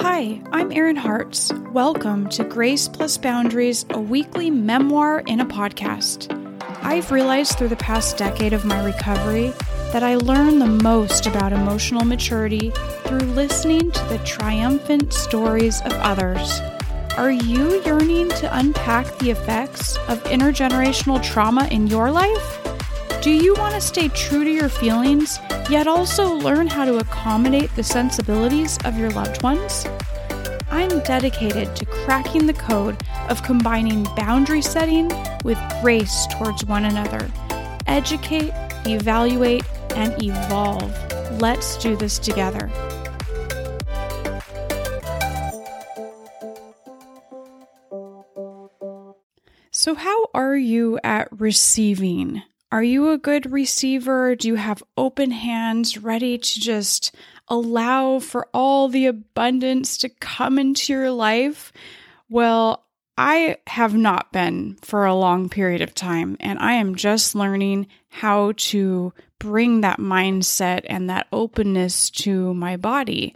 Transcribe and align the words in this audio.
Hi, 0.00 0.42
I'm 0.52 0.72
Erin 0.72 0.96
Hartz. 0.96 1.50
Welcome 1.72 2.28
to 2.28 2.44
Grace 2.44 2.86
Plus 2.86 3.16
Boundaries, 3.16 3.86
a 3.88 3.98
weekly 3.98 4.50
memoir 4.50 5.20
in 5.20 5.40
a 5.40 5.46
podcast. 5.46 6.30
I've 6.82 7.10
realized 7.10 7.56
through 7.56 7.68
the 7.68 7.76
past 7.76 8.18
decade 8.18 8.52
of 8.52 8.66
my 8.66 8.84
recovery 8.84 9.54
that 9.94 10.02
I 10.02 10.16
learn 10.16 10.58
the 10.58 10.66
most 10.66 11.26
about 11.26 11.54
emotional 11.54 12.04
maturity 12.04 12.72
through 13.04 13.20
listening 13.20 13.90
to 13.90 14.04
the 14.04 14.18
triumphant 14.18 15.14
stories 15.14 15.80
of 15.80 15.92
others. 15.94 16.60
Are 17.16 17.30
you 17.30 17.82
yearning 17.84 18.28
to 18.28 18.58
unpack 18.58 19.16
the 19.16 19.30
effects 19.30 19.96
of 20.08 20.22
intergenerational 20.24 21.22
trauma 21.22 21.68
in 21.68 21.86
your 21.86 22.10
life? 22.10 22.60
Do 23.22 23.30
you 23.30 23.54
want 23.54 23.74
to 23.74 23.80
stay 23.80 24.08
true 24.08 24.44
to 24.44 24.50
your 24.50 24.68
feelings, 24.68 25.38
yet 25.68 25.86
also 25.86 26.32
learn 26.34 26.66
how 26.66 26.84
to 26.84 26.98
accommodate 26.98 27.74
the 27.74 27.82
sensibilities 27.82 28.78
of 28.84 28.98
your 28.98 29.10
loved 29.10 29.42
ones? 29.42 29.86
I'm 30.70 31.00
dedicated 31.00 31.74
to 31.76 31.86
cracking 31.86 32.46
the 32.46 32.52
code 32.52 32.96
of 33.28 33.42
combining 33.42 34.04
boundary 34.16 34.62
setting 34.62 35.10
with 35.44 35.58
grace 35.82 36.26
towards 36.32 36.64
one 36.64 36.84
another. 36.84 37.30
Educate, 37.86 38.52
evaluate, 38.86 39.64
and 39.94 40.14
evolve. 40.22 40.92
Let's 41.40 41.76
do 41.78 41.96
this 41.96 42.18
together. 42.18 42.70
So, 49.70 49.94
how 49.94 50.26
are 50.34 50.56
you 50.56 50.98
at 51.04 51.28
receiving? 51.30 52.42
Are 52.72 52.82
you 52.82 53.10
a 53.10 53.18
good 53.18 53.52
receiver? 53.52 54.34
Do 54.34 54.48
you 54.48 54.56
have 54.56 54.82
open 54.96 55.30
hands 55.30 55.98
ready 55.98 56.36
to 56.36 56.60
just 56.60 57.14
allow 57.48 58.18
for 58.18 58.48
all 58.52 58.88
the 58.88 59.06
abundance 59.06 59.96
to 59.98 60.08
come 60.08 60.58
into 60.58 60.92
your 60.92 61.12
life? 61.12 61.72
Well, 62.28 62.84
I 63.16 63.58
have 63.68 63.94
not 63.94 64.32
been 64.32 64.76
for 64.82 65.06
a 65.06 65.14
long 65.14 65.48
period 65.48 65.80
of 65.80 65.94
time, 65.94 66.36
and 66.40 66.58
I 66.58 66.74
am 66.74 66.96
just 66.96 67.36
learning 67.36 67.86
how 68.08 68.52
to 68.56 69.12
bring 69.38 69.82
that 69.82 70.00
mindset 70.00 70.82
and 70.88 71.08
that 71.08 71.28
openness 71.32 72.10
to 72.10 72.52
my 72.54 72.76
body. 72.76 73.34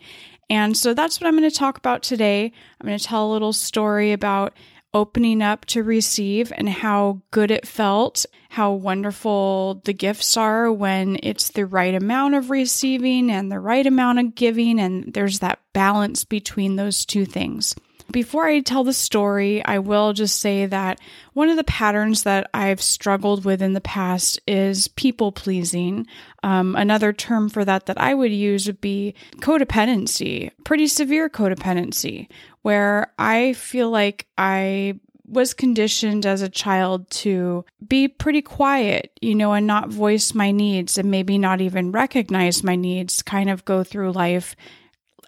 And 0.50 0.76
so 0.76 0.92
that's 0.92 1.20
what 1.20 1.28
I'm 1.28 1.38
going 1.38 1.48
to 1.48 1.56
talk 1.56 1.78
about 1.78 2.02
today. 2.02 2.52
I'm 2.80 2.86
going 2.86 2.98
to 2.98 3.04
tell 3.04 3.30
a 3.30 3.32
little 3.32 3.52
story 3.52 4.12
about 4.12 4.54
opening 4.92 5.42
up 5.42 5.64
to 5.66 5.82
receive 5.82 6.52
and 6.56 6.68
how 6.68 7.20
good 7.30 7.50
it 7.50 7.66
felt, 7.66 8.26
how 8.48 8.72
wonderful 8.72 9.80
the 9.84 9.92
gifts 9.92 10.36
are 10.36 10.72
when 10.72 11.18
it's 11.22 11.48
the 11.48 11.66
right 11.66 11.94
amount 11.94 12.34
of 12.34 12.50
receiving 12.50 13.30
and 13.30 13.50
the 13.50 13.60
right 13.60 13.86
amount 13.86 14.18
of 14.18 14.34
giving. 14.34 14.80
And 14.80 15.12
there's 15.14 15.38
that 15.38 15.60
balance 15.72 16.24
between 16.24 16.76
those 16.76 17.04
two 17.04 17.24
things. 17.24 17.74
Before 18.10 18.46
I 18.46 18.60
tell 18.60 18.82
the 18.82 18.92
story, 18.92 19.64
I 19.64 19.78
will 19.78 20.12
just 20.12 20.40
say 20.40 20.66
that 20.66 21.00
one 21.32 21.48
of 21.48 21.56
the 21.56 21.64
patterns 21.64 22.24
that 22.24 22.50
I've 22.52 22.82
struggled 22.82 23.44
with 23.44 23.62
in 23.62 23.72
the 23.72 23.80
past 23.80 24.40
is 24.46 24.88
people 24.88 25.30
pleasing. 25.30 26.06
Um, 26.42 26.74
another 26.74 27.12
term 27.12 27.48
for 27.48 27.64
that 27.64 27.86
that 27.86 28.00
I 28.00 28.14
would 28.14 28.32
use 28.32 28.66
would 28.66 28.80
be 28.80 29.14
codependency, 29.36 30.50
pretty 30.64 30.88
severe 30.88 31.28
codependency, 31.28 32.28
where 32.62 33.12
I 33.18 33.52
feel 33.52 33.90
like 33.90 34.26
I 34.36 34.98
was 35.30 35.54
conditioned 35.54 36.26
as 36.26 36.42
a 36.42 36.48
child 36.48 37.08
to 37.10 37.64
be 37.86 38.08
pretty 38.08 38.42
quiet, 38.42 39.12
you 39.20 39.34
know, 39.34 39.52
and 39.52 39.66
not 39.66 39.88
voice 39.88 40.34
my 40.34 40.50
needs 40.50 40.98
and 40.98 41.10
maybe 41.10 41.38
not 41.38 41.60
even 41.60 41.92
recognize 41.92 42.64
my 42.64 42.74
needs, 42.74 43.22
kind 43.22 43.48
of 43.48 43.64
go 43.64 43.84
through 43.84 44.10
life 44.10 44.56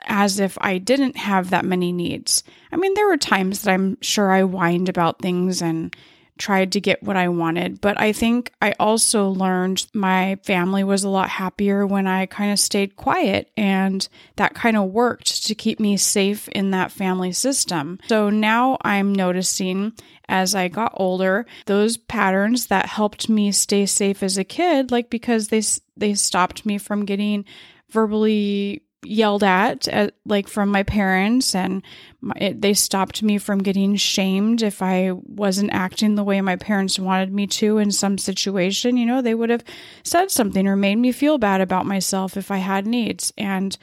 as 0.07 0.41
if 0.41 0.59
I 0.61 0.79
didn't 0.79 1.17
have 1.17 1.51
that 1.51 1.65
many 1.65 1.93
needs. 1.93 2.43
I 2.71 2.77
mean, 2.77 2.95
there 2.95 3.07
were 3.07 3.17
times 3.17 3.63
that 3.63 3.73
I'm 3.73 3.99
sure 4.01 4.31
I 4.31 4.43
whined 4.43 4.89
about 4.89 5.21
things 5.21 5.63
and 5.63 5.95
tried 6.39 6.73
to 6.73 6.81
get 6.81 7.03
what 7.03 7.17
I 7.17 7.29
wanted, 7.29 7.81
but 7.81 8.01
I 8.01 8.13
think 8.13 8.53
I 8.61 8.75
also 8.81 9.29
learned 9.29 9.87
my 9.93 10.39
family 10.43 10.83
was 10.83 11.05
a 11.05 11.09
lot 11.09 11.29
happier 11.29 11.87
when 11.87 12.07
I 12.07 12.27
kind 12.27 12.51
of 12.51 12.59
stayed 12.59 12.97
quiet, 12.97 13.51
and 13.57 14.09
that 14.37 14.55
kind 14.55 14.77
of 14.77 14.91
worked 14.91 15.47
to 15.47 15.55
keep 15.55 15.79
me 15.79 15.97
safe 15.97 16.49
in 16.49 16.71
that 16.71 16.91
family 16.91 17.33
system. 17.33 17.99
So 18.09 18.31
now 18.31 18.79
I'm 18.83 19.13
noticing 19.13 19.93
as 20.29 20.55
I 20.55 20.69
got 20.69 20.95
older, 20.97 21.47
those 21.67 21.97
patterns 21.97 22.67
that 22.69 22.87
helped 22.87 23.29
me 23.29 23.53
stay 23.53 23.87
safe 23.87 24.23
as 24.23 24.39
a 24.39 24.45
kid, 24.45 24.91
like 24.91 25.11
because 25.11 25.49
they 25.49 25.63
they 25.97 26.15
stopped 26.15 26.65
me 26.65 26.79
from 26.79 27.05
getting 27.05 27.45
verbally 27.91 28.83
yelled 29.05 29.43
at, 29.43 29.89
at, 29.89 30.09
uh, 30.09 30.11
like 30.25 30.49
from 30.49 30.69
my 30.69 30.83
parents 30.83 31.55
and 31.55 31.83
my, 32.21 32.35
it, 32.37 32.61
they 32.61 32.73
stopped 32.73 33.23
me 33.23 33.37
from 33.37 33.59
getting 33.59 33.97
shamed 33.97 34.63
if 34.63 34.81
i 34.81 35.11
wasn't 35.11 35.73
acting 35.73 36.15
the 36.15 36.25
way 36.25 36.41
my 36.41 36.57
parents 36.57 36.99
wanted 36.99 37.33
me 37.33 37.47
to 37.47 37.79
in 37.79 37.91
some 37.91 38.17
situation. 38.17 38.97
You 38.97 39.07
know 39.07 39.21
they 39.21 39.35
would 39.35 39.51
have 39.51 39.65
said 40.05 40.31
something 40.31 40.67
or 40.67 40.77
made 40.77 40.97
me 40.97 41.13
feel 41.13 41.39
bad 41.39 41.61
about 41.61 41.87
myself 41.87 42.37
if 42.37 42.51
i 42.51 42.59
had 42.59 42.87
needs. 42.87 43.33
And 43.37 43.77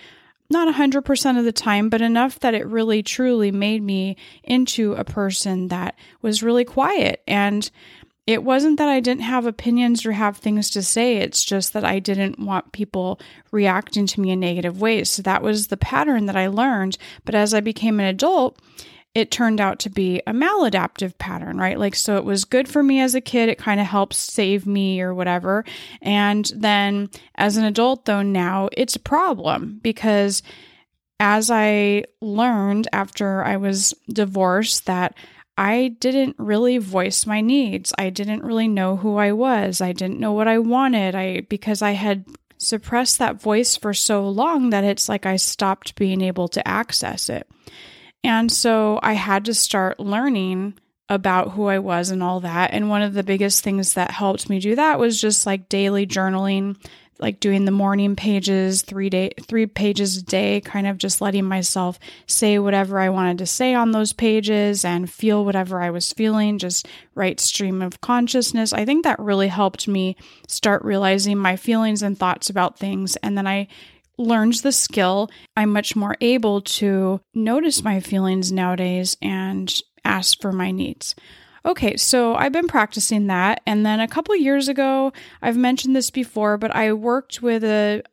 not 0.52 0.74
100% 0.74 1.38
of 1.38 1.46
the 1.46 1.52
time, 1.52 1.90
but 1.90 2.02
enough 2.02 2.40
that 2.40 2.56
it 2.56 2.66
really 2.66 3.04
truly 3.04 3.52
made 3.52 3.84
me 3.84 4.18
into 4.44 4.94
a 4.94 5.04
person 5.04 5.68
that 5.68 5.96
was 6.24 6.42
really 6.42 6.66
quiet. 6.66 7.22
And 7.28 7.70
it 8.30 8.44
wasn't 8.44 8.78
that 8.78 8.88
I 8.88 9.00
didn't 9.00 9.24
have 9.24 9.48
opinions 9.48 10.06
or 10.06 10.12
have 10.12 10.38
things 10.38 10.70
to 10.70 10.84
say. 10.84 11.18
It's 11.18 11.44
just 11.44 11.74
that 11.74 11.84
I 11.84 11.98
didn't 11.98 12.38
want 12.38 12.74
people 12.74 13.20
reacting 13.50 14.06
to 14.06 14.22
me 14.22 14.30
in 14.30 14.40
negative 14.40 14.80
ways. 14.80 15.10
So 15.10 15.24
that 15.24 15.42
was 15.42 15.66
the 15.66 15.78
pattern 15.78 16.28
that 16.28 16.36
I 16.36 16.46
learned. 16.46 17.00
But 17.26 17.34
as 17.34 17.56
I 17.56 17.60
became 17.60 18.00
an 18.00 18.06
adult, 18.06 18.60
it 19.16 19.32
turned 19.32 19.60
out 19.60 19.80
to 19.80 19.90
be 19.90 20.22
a 20.28 20.32
maladaptive 20.32 21.18
pattern, 21.18 21.58
right? 21.58 21.80
Like, 21.80 21.96
so 21.96 22.18
it 22.18 22.24
was 22.24 22.46
good 22.46 22.70
for 22.70 22.84
me 22.84 23.00
as 23.00 23.16
a 23.16 23.20
kid. 23.20 23.50
It 23.50 23.58
kind 23.58 23.82
of 23.82 23.88
helps 23.88 24.18
save 24.18 24.68
me 24.68 25.02
or 25.02 25.12
whatever. 25.16 25.66
And 26.00 26.52
then 26.56 27.10
as 27.34 27.58
an 27.58 27.64
adult, 27.64 28.06
though, 28.06 28.22
now 28.22 28.70
it's 28.74 28.96
a 28.96 29.00
problem 29.00 29.80
because 29.82 30.44
as 31.20 31.50
I 31.50 32.04
learned 32.22 32.90
after 32.94 33.44
I 33.44 33.58
was 33.58 33.96
divorced 34.08 34.86
that 34.86 35.16
I 35.60 35.90
didn't 36.00 36.38
really 36.40 36.78
voice 36.78 37.26
my 37.26 37.42
needs. 37.42 37.92
I 37.98 38.12
didn't 38.12 38.46
really 38.46 38.70
know 38.70 38.96
who 38.96 39.18
I 39.18 39.34
was. 39.34 39.82
I 39.82 39.92
didn't 39.92 40.22
know 40.22 40.32
what 40.32 40.48
I 40.48 40.58
wanted. 40.58 41.16
I 41.16 41.42
because 41.42 41.82
I 41.82 41.92
had 41.92 42.24
suppressed 42.58 43.20
that 43.20 43.42
voice 43.42 43.76
for 43.76 43.94
so 43.94 44.30
long 44.30 44.70
that 44.70 44.86
it's 44.86 45.10
like 45.10 45.26
I 45.26 45.36
stopped 45.36 45.96
being 45.96 46.22
able 46.22 46.48
to 46.48 46.66
access 46.66 47.28
it. 47.28 47.46
And 48.24 48.50
so 48.50 49.02
I 49.04 49.14
had 49.14 49.44
to 49.46 49.54
start 49.54 50.00
learning 50.00 50.76
about 51.10 51.52
who 51.52 51.66
I 51.66 51.80
was 51.80 52.10
and 52.10 52.24
all 52.24 52.40
that. 52.40 52.72
And 52.72 52.88
one 52.88 53.02
of 53.02 53.14
the 53.14 53.24
biggest 53.24 53.62
things 53.62 53.96
that 53.96 54.12
helped 54.12 54.50
me 54.50 54.62
do 54.62 54.76
that 54.76 54.98
was 54.98 55.20
just 55.20 55.46
like 55.46 55.68
daily 55.68 56.08
journaling, 56.08 56.78
like 57.20 57.40
doing 57.40 57.66
the 57.66 57.72
morning 57.72 58.16
pages, 58.16 58.82
three 58.82 59.10
day, 59.10 59.32
three 59.48 59.66
pages 59.66 60.18
a 60.18 60.24
day, 60.24 60.62
kind 60.62 60.88
of 60.88 60.98
just 60.98 61.22
letting 61.22 61.46
myself 61.46 62.00
say 62.28 62.60
whatever 62.60 63.00
I 63.00 63.10
wanted 63.10 63.40
to 63.40 63.46
say 63.46 63.74
on 63.74 63.92
those 63.92 64.14
pages 64.14 64.86
and 64.86 65.12
feel 65.12 65.44
whatever 65.44 65.82
I 65.82 65.90
was 65.90 66.14
feeling, 66.14 66.58
just 66.58 66.88
right 67.16 67.40
stream 67.40 67.82
of 67.82 68.02
consciousness. 68.02 68.74
I 68.74 68.86
think 68.86 69.04
that 69.04 69.20
really 69.20 69.50
helped 69.50 69.88
me 69.88 70.16
start 70.48 70.84
realizing 70.84 71.38
my 71.38 71.56
feelings 71.56 72.02
and 72.02 72.18
thoughts 72.18 72.50
about 72.50 72.80
things. 72.80 73.16
And 73.18 73.38
then 73.38 73.48
I 73.48 73.68
learned 74.18 74.56
the 74.56 74.72
skill. 74.72 75.30
I'm 75.56 75.72
much 75.72 75.96
more 75.96 76.16
able 76.22 76.62
to 76.62 77.22
notice 77.34 77.84
my 77.84 78.00
feelings 78.00 78.52
nowadays 78.52 79.18
and 79.22 79.74
ask 80.04 80.42
for 80.42 80.52
my 80.52 80.72
needs. 80.72 81.16
Okay, 81.66 81.98
so 81.98 82.36
I've 82.36 82.52
been 82.52 82.68
practicing 82.68 83.28
that. 83.28 83.62
And 83.66 83.86
then 83.86 84.00
a 84.00 84.08
couple 84.08 84.36
years 84.36 84.68
ago, 84.68 85.12
I've 85.42 85.58
mentioned 85.58 85.96
this 85.96 86.10
before, 86.10 86.58
but 86.58 86.76
I 86.76 86.94
worked 86.94 87.42
with 87.42 87.64
a 87.64 88.04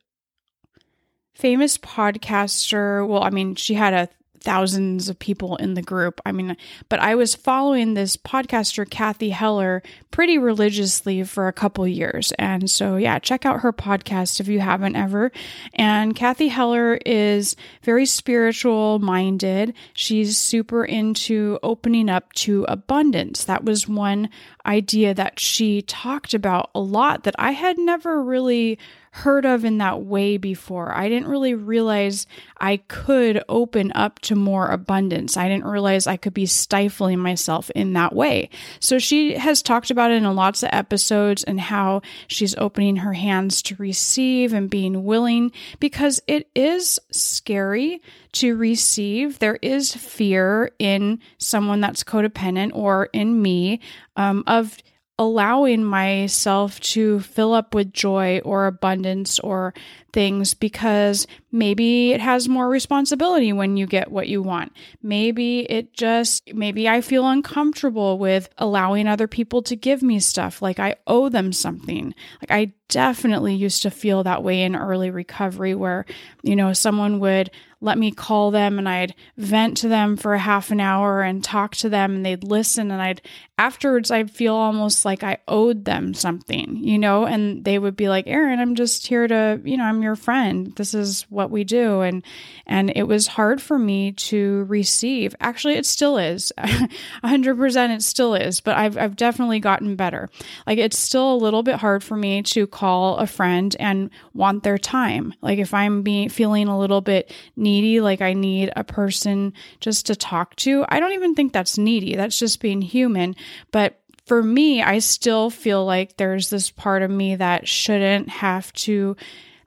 famous 1.34 1.78
podcaster. 1.78 3.06
Well, 3.06 3.22
I 3.22 3.30
mean, 3.30 3.54
she 3.54 3.74
had 3.74 3.94
a 3.94 4.08
thousands 4.46 5.08
of 5.08 5.18
people 5.18 5.56
in 5.56 5.74
the 5.74 5.82
group. 5.82 6.20
I 6.24 6.30
mean, 6.30 6.56
but 6.88 7.00
I 7.00 7.16
was 7.16 7.34
following 7.34 7.94
this 7.94 8.16
podcaster, 8.16 8.88
Cathy 8.88 9.30
Heller, 9.30 9.82
pretty 10.12 10.38
religiously 10.38 11.24
for 11.24 11.48
a 11.48 11.52
couple 11.52 11.86
years. 11.88 12.32
And 12.38 12.70
so, 12.70 12.96
yeah, 12.96 13.18
check 13.18 13.44
out 13.44 13.60
her 13.60 13.72
podcast 13.72 14.38
if 14.38 14.46
you 14.46 14.60
haven't 14.60 14.94
ever. 14.94 15.32
And 15.74 16.14
Cathy 16.14 16.46
Heller 16.46 16.94
is 17.04 17.56
very 17.82 18.06
spiritual 18.06 19.00
minded. 19.00 19.74
She's 19.94 20.38
super 20.38 20.84
into 20.84 21.58
opening 21.64 22.08
up 22.08 22.32
to 22.34 22.64
abundance. 22.68 23.44
That 23.44 23.64
was 23.64 23.88
one 23.88 24.30
idea 24.66 25.14
that 25.14 25.38
she 25.38 25.82
talked 25.82 26.34
about 26.34 26.70
a 26.74 26.80
lot 26.80 27.24
that 27.24 27.34
I 27.38 27.52
had 27.52 27.78
never 27.78 28.22
really 28.22 28.78
heard 29.16 29.46
of 29.46 29.64
in 29.64 29.78
that 29.78 30.02
way 30.02 30.36
before. 30.36 30.94
I 30.94 31.08
didn't 31.08 31.28
really 31.28 31.54
realize 31.54 32.26
I 32.58 32.76
could 32.88 33.42
open 33.48 33.90
up 33.94 34.18
to 34.20 34.34
more 34.34 34.68
abundance. 34.68 35.38
I 35.38 35.48
didn't 35.48 35.64
realize 35.64 36.06
I 36.06 36.18
could 36.18 36.34
be 36.34 36.44
stifling 36.44 37.18
myself 37.18 37.70
in 37.70 37.94
that 37.94 38.14
way. 38.14 38.50
So 38.78 38.98
she 38.98 39.34
has 39.34 39.62
talked 39.62 39.90
about 39.90 40.10
it 40.10 40.22
in 40.22 40.36
lots 40.36 40.62
of 40.62 40.68
episodes 40.70 41.44
and 41.44 41.58
how 41.58 42.02
she's 42.26 42.54
opening 42.56 42.96
her 42.96 43.14
hands 43.14 43.62
to 43.62 43.76
receive 43.76 44.52
and 44.52 44.68
being 44.68 45.04
willing 45.04 45.50
because 45.80 46.20
it 46.26 46.50
is 46.54 47.00
scary 47.10 48.02
to 48.40 48.56
receive. 48.56 49.38
There 49.38 49.58
is 49.62 49.94
fear 49.94 50.70
in 50.78 51.20
someone 51.38 51.80
that's 51.80 52.04
codependent 52.04 52.72
or 52.74 53.08
in 53.12 53.40
me 53.40 53.80
um, 54.16 54.44
of 54.46 54.76
allowing 55.18 55.82
myself 55.82 56.78
to 56.80 57.20
fill 57.20 57.54
up 57.54 57.74
with 57.74 57.92
joy 57.92 58.38
or 58.44 58.66
abundance 58.66 59.38
or 59.38 59.72
things 60.12 60.52
because 60.52 61.26
maybe 61.50 62.12
it 62.12 62.20
has 62.20 62.48
more 62.48 62.68
responsibility 62.68 63.52
when 63.52 63.78
you 63.78 63.86
get 63.86 64.10
what 64.10 64.28
you 64.28 64.42
want. 64.42 64.72
Maybe 65.02 65.60
it 65.70 65.94
just, 65.94 66.52
maybe 66.52 66.86
I 66.86 67.00
feel 67.00 67.26
uncomfortable 67.26 68.18
with 68.18 68.50
allowing 68.58 69.06
other 69.06 69.26
people 69.26 69.62
to 69.62 69.76
give 69.76 70.02
me 70.02 70.20
stuff 70.20 70.60
like 70.60 70.78
I 70.78 70.96
owe 71.06 71.30
them 71.30 71.52
something. 71.52 72.14
Like 72.42 72.50
I 72.50 72.72
definitely 72.88 73.54
used 73.54 73.82
to 73.82 73.90
feel 73.90 74.22
that 74.24 74.42
way 74.42 74.62
in 74.62 74.76
early 74.76 75.10
recovery 75.10 75.74
where, 75.74 76.04
you 76.42 76.56
know, 76.56 76.72
someone 76.72 77.20
would 77.20 77.50
let 77.80 77.98
me 77.98 78.10
call 78.10 78.50
them 78.50 78.78
and 78.78 78.88
I'd 78.88 79.14
vent 79.36 79.76
to 79.78 79.88
them 79.88 80.16
for 80.16 80.32
a 80.32 80.38
half 80.38 80.70
an 80.70 80.80
hour 80.80 81.22
and 81.22 81.44
talk 81.44 81.76
to 81.76 81.88
them 81.88 82.16
and 82.16 82.26
they'd 82.26 82.42
listen 82.42 82.90
and 82.90 83.02
I'd 83.02 83.20
afterwards 83.58 84.10
I'd 84.10 84.30
feel 84.30 84.54
almost 84.54 85.04
like 85.04 85.22
I 85.22 85.38
owed 85.48 85.84
them 85.84 86.14
something, 86.14 86.76
you 86.76 86.98
know, 86.98 87.24
and 87.26 87.64
they 87.64 87.78
would 87.78 87.96
be 87.96 88.08
like, 88.08 88.26
"Erin, 88.26 88.60
I'm 88.60 88.74
just 88.74 89.06
here 89.06 89.26
to, 89.26 89.60
you 89.64 89.76
know, 89.76 89.84
I'm 89.84 90.02
your 90.02 90.16
friend. 90.16 90.72
This 90.76 90.94
is 90.94 91.22
what 91.30 91.50
we 91.50 91.64
do." 91.64 92.00
And 92.00 92.22
and 92.66 92.92
it 92.94 93.04
was 93.04 93.26
hard 93.26 93.62
for 93.62 93.78
me 93.78 94.12
to 94.12 94.64
receive. 94.64 95.34
Actually, 95.40 95.74
it 95.74 95.86
still 95.86 96.18
is. 96.18 96.52
100% 96.58 97.94
it 97.94 98.02
still 98.02 98.34
is, 98.34 98.60
but 98.60 98.76
I've 98.76 98.98
I've 98.98 99.16
definitely 99.16 99.60
gotten 99.60 99.96
better. 99.96 100.28
Like 100.66 100.78
it's 100.78 100.98
still 100.98 101.32
a 101.32 101.36
little 101.36 101.62
bit 101.62 101.76
hard 101.76 102.04
for 102.04 102.16
me 102.16 102.42
to 102.42 102.66
call 102.76 103.16
a 103.16 103.26
friend 103.26 103.74
and 103.80 104.10
want 104.34 104.62
their 104.62 104.76
time. 104.76 105.32
Like 105.40 105.58
if 105.58 105.72
I'm 105.72 106.02
being 106.02 106.28
feeling 106.28 106.68
a 106.68 106.78
little 106.78 107.00
bit 107.00 107.32
needy, 107.56 108.00
like 108.00 108.20
I 108.20 108.34
need 108.34 108.70
a 108.76 108.84
person 108.84 109.54
just 109.80 110.04
to 110.06 110.14
talk 110.14 110.54
to, 110.56 110.84
I 110.90 111.00
don't 111.00 111.14
even 111.14 111.34
think 111.34 111.54
that's 111.54 111.78
needy. 111.78 112.16
That's 112.16 112.38
just 112.38 112.60
being 112.60 112.82
human. 112.82 113.34
But 113.72 113.98
for 114.26 114.42
me, 114.42 114.82
I 114.82 114.98
still 114.98 115.48
feel 115.48 115.86
like 115.86 116.18
there's 116.18 116.50
this 116.50 116.70
part 116.70 117.02
of 117.02 117.10
me 117.10 117.36
that 117.36 117.66
shouldn't 117.66 118.28
have 118.28 118.70
to 118.74 119.16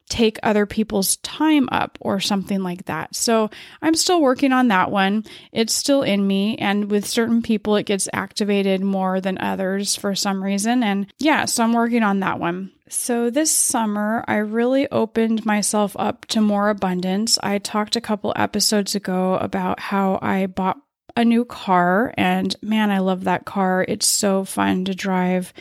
take 0.09 0.37
other 0.43 0.65
people's 0.65 1.17
time 1.17 1.67
up 1.71 1.97
or 2.01 2.19
something 2.19 2.61
like 2.61 2.85
that. 2.85 3.15
So 3.15 3.49
I'm 3.81 3.95
still 3.95 4.21
working 4.21 4.51
on 4.51 4.67
that 4.67 4.91
one. 4.91 5.23
It's 5.51 5.73
still 5.73 6.01
in 6.01 6.27
me. 6.27 6.57
And 6.57 6.91
with 6.91 7.07
certain 7.07 7.41
people, 7.41 7.75
it 7.75 7.85
gets 7.85 8.09
activated 8.11 8.81
more 8.81 9.21
than 9.21 9.37
others 9.37 9.95
for 9.95 10.15
some 10.15 10.43
reason. 10.43 10.83
And 10.83 11.11
yeah, 11.19 11.45
so 11.45 11.63
I'm 11.63 11.73
working 11.73 12.03
on 12.03 12.19
that 12.19 12.39
one. 12.39 12.71
So 12.91 13.29
this 13.29 13.51
summer, 13.51 14.25
I 14.27 14.37
really 14.37 14.89
opened 14.89 15.45
myself 15.45 15.95
up 15.99 16.25
to 16.27 16.41
more 16.41 16.69
abundance. 16.69 17.37
I 17.43 17.59
talked 17.59 17.95
a 17.95 18.01
couple 18.01 18.33
episodes 18.35 18.95
ago 18.95 19.35
about 19.35 19.79
how 19.79 20.17
I 20.23 20.47
bought 20.47 20.79
a 21.15 21.23
new 21.23 21.45
car, 21.45 22.13
and 22.17 22.55
man, 22.63 22.89
I 22.89 22.97
love 22.99 23.25
that 23.25 23.45
car. 23.45 23.85
It's 23.87 24.07
so 24.07 24.43
fun 24.43 24.85
to 24.85 24.95
drive 24.95 25.53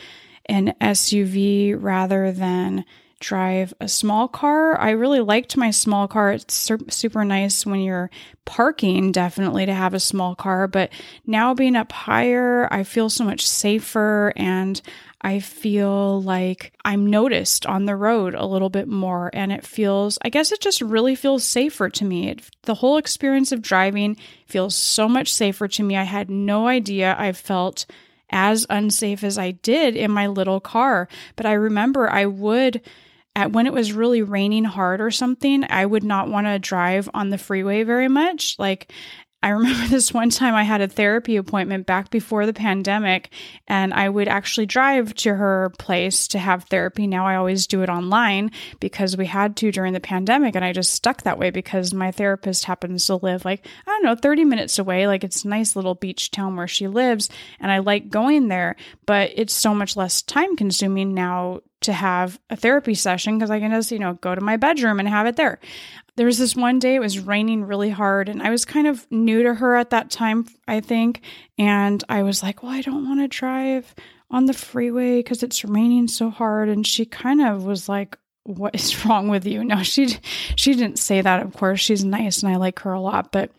an 0.47 0.73
SUV 0.81 1.75
rather 1.77 2.31
than 2.31 2.83
drive 3.19 3.73
a 3.79 3.87
small 3.87 4.27
car. 4.27 4.79
I 4.79 4.91
really 4.91 5.19
liked 5.19 5.57
my 5.57 5.71
small 5.71 6.07
car. 6.07 6.31
It's 6.31 6.71
super 6.89 7.25
nice 7.25 7.65
when 7.65 7.81
you're 7.81 8.09
parking, 8.45 9.11
definitely 9.11 9.65
to 9.65 9.73
have 9.73 9.93
a 9.93 9.99
small 9.99 10.35
car. 10.35 10.67
But 10.67 10.91
now 11.27 11.53
being 11.53 11.75
up 11.75 11.91
higher, 11.91 12.67
I 12.71 12.83
feel 12.83 13.09
so 13.09 13.25
much 13.25 13.45
safer 13.45 14.33
and 14.35 14.81
I 15.21 15.39
feel 15.39 16.21
like 16.21 16.73
I'm 16.85 17.07
noticed 17.07 17.65
on 17.65 17.85
the 17.85 17.95
road 17.95 18.35
a 18.35 18.45
little 18.45 18.69
bit 18.69 18.87
more. 18.87 19.29
And 19.33 19.51
it 19.51 19.65
feels, 19.65 20.17
I 20.21 20.29
guess 20.29 20.51
it 20.51 20.61
just 20.61 20.81
really 20.81 21.15
feels 21.15 21.43
safer 21.43 21.89
to 21.89 22.05
me. 22.05 22.29
It, 22.29 22.49
the 22.63 22.75
whole 22.75 22.97
experience 22.97 23.51
of 23.51 23.61
driving 23.61 24.17
feels 24.45 24.75
so 24.75 25.09
much 25.09 25.33
safer 25.33 25.67
to 25.67 25.83
me. 25.83 25.97
I 25.97 26.03
had 26.03 26.29
no 26.29 26.67
idea 26.67 27.15
I 27.19 27.33
felt 27.33 27.85
as 28.29 28.65
unsafe 28.69 29.23
as 29.23 29.37
I 29.37 29.51
did 29.51 29.95
in 29.95 30.11
my 30.11 30.27
little 30.27 30.59
car. 30.59 31.07
But 31.35 31.45
I 31.45 31.53
remember 31.53 32.09
I 32.09 32.25
would 32.25 32.81
at 33.35 33.51
when 33.51 33.67
it 33.67 33.73
was 33.73 33.93
really 33.93 34.21
raining 34.21 34.63
hard 34.63 35.01
or 35.01 35.11
something, 35.11 35.63
I 35.69 35.85
would 35.85 36.03
not 36.03 36.29
want 36.29 36.47
to 36.47 36.59
drive 36.59 37.09
on 37.13 37.29
the 37.29 37.37
freeway 37.37 37.83
very 37.83 38.07
much. 38.07 38.55
Like 38.57 38.91
I 39.41 39.49
remember 39.49 39.87
this 39.89 40.13
one 40.13 40.29
time 40.29 40.53
I 40.53 40.63
had 40.63 40.81
a 40.81 40.87
therapy 40.87 41.37
appointment 41.37 41.85
back 41.85 42.09
before 42.09 42.45
the 42.45 42.53
pandemic, 42.53 43.31
and 43.67 43.93
I 43.93 44.09
would 44.09 44.27
actually 44.27 44.65
drive 44.65 45.13
to 45.15 45.35
her 45.35 45.71
place 45.77 46.27
to 46.29 46.39
have 46.39 46.65
therapy. 46.65 47.07
Now 47.07 47.25
I 47.25 47.35
always 47.35 47.67
do 47.67 47.81
it 47.81 47.89
online 47.89 48.51
because 48.79 49.15
we 49.15 49.25
had 49.25 49.55
to 49.57 49.71
during 49.71 49.93
the 49.93 49.99
pandemic, 49.99 50.55
and 50.55 50.65
I 50.65 50.73
just 50.73 50.93
stuck 50.93 51.23
that 51.23 51.39
way 51.39 51.51
because 51.51 51.93
my 51.93 52.11
therapist 52.11 52.65
happens 52.65 53.05
to 53.05 53.15
live 53.15 53.45
like, 53.45 53.65
I 53.87 53.91
don't 53.91 54.03
know, 54.03 54.15
30 54.15 54.45
minutes 54.45 54.77
away. 54.77 55.07
Like 55.07 55.23
it's 55.23 55.45
a 55.45 55.49
nice 55.49 55.75
little 55.75 55.95
beach 55.95 56.31
town 56.31 56.55
where 56.55 56.67
she 56.67 56.87
lives, 56.87 57.29
and 57.59 57.71
I 57.71 57.79
like 57.79 58.09
going 58.09 58.49
there, 58.49 58.75
but 59.05 59.31
it's 59.35 59.53
so 59.53 59.73
much 59.73 59.95
less 59.95 60.21
time 60.21 60.55
consuming 60.55 61.13
now 61.13 61.61
to 61.81 61.93
have 61.93 62.39
a 62.49 62.55
therapy 62.55 62.93
session 62.93 63.37
because 63.37 63.51
I 63.51 63.59
can 63.59 63.71
just, 63.71 63.91
you 63.91 63.99
know, 63.99 64.13
go 64.15 64.35
to 64.35 64.41
my 64.41 64.57
bedroom 64.57 64.99
and 64.99 65.07
have 65.07 65.25
it 65.25 65.35
there. 65.35 65.59
There 66.15 66.25
was 66.25 66.37
this 66.37 66.55
one 66.55 66.79
day 66.79 66.95
it 66.95 66.99
was 66.99 67.19
raining 67.19 67.63
really 67.63 67.89
hard 67.89 68.27
and 68.27 68.43
I 68.43 68.49
was 68.49 68.65
kind 68.65 68.87
of 68.87 69.09
new 69.09 69.43
to 69.43 69.53
her 69.53 69.75
at 69.75 69.91
that 69.91 70.09
time, 70.09 70.47
I 70.67 70.81
think, 70.81 71.21
and 71.57 72.03
I 72.09 72.23
was 72.23 72.43
like, 72.43 72.61
"Well, 72.61 72.71
I 72.73 72.81
don't 72.81 73.07
want 73.07 73.21
to 73.21 73.27
drive 73.27 73.95
on 74.29 74.45
the 74.45 74.53
freeway 74.53 75.19
because 75.19 75.43
it's 75.43 75.63
raining 75.63 76.07
so 76.09 76.29
hard." 76.29 76.67
And 76.67 76.85
she 76.85 77.05
kind 77.05 77.41
of 77.41 77.63
was 77.63 77.87
like, 77.87 78.17
"What 78.43 78.75
is 78.75 79.05
wrong 79.05 79.29
with 79.29 79.45
you?" 79.45 79.63
No, 79.63 79.81
she 79.81 80.17
she 80.57 80.73
didn't 80.73 80.99
say 80.99 81.21
that, 81.21 81.41
of 81.41 81.53
course. 81.53 81.79
She's 81.79 82.03
nice 82.03 82.43
and 82.43 82.51
I 82.51 82.57
like 82.57 82.79
her 82.79 82.91
a 82.91 82.99
lot, 83.01 83.31
but 83.31 83.51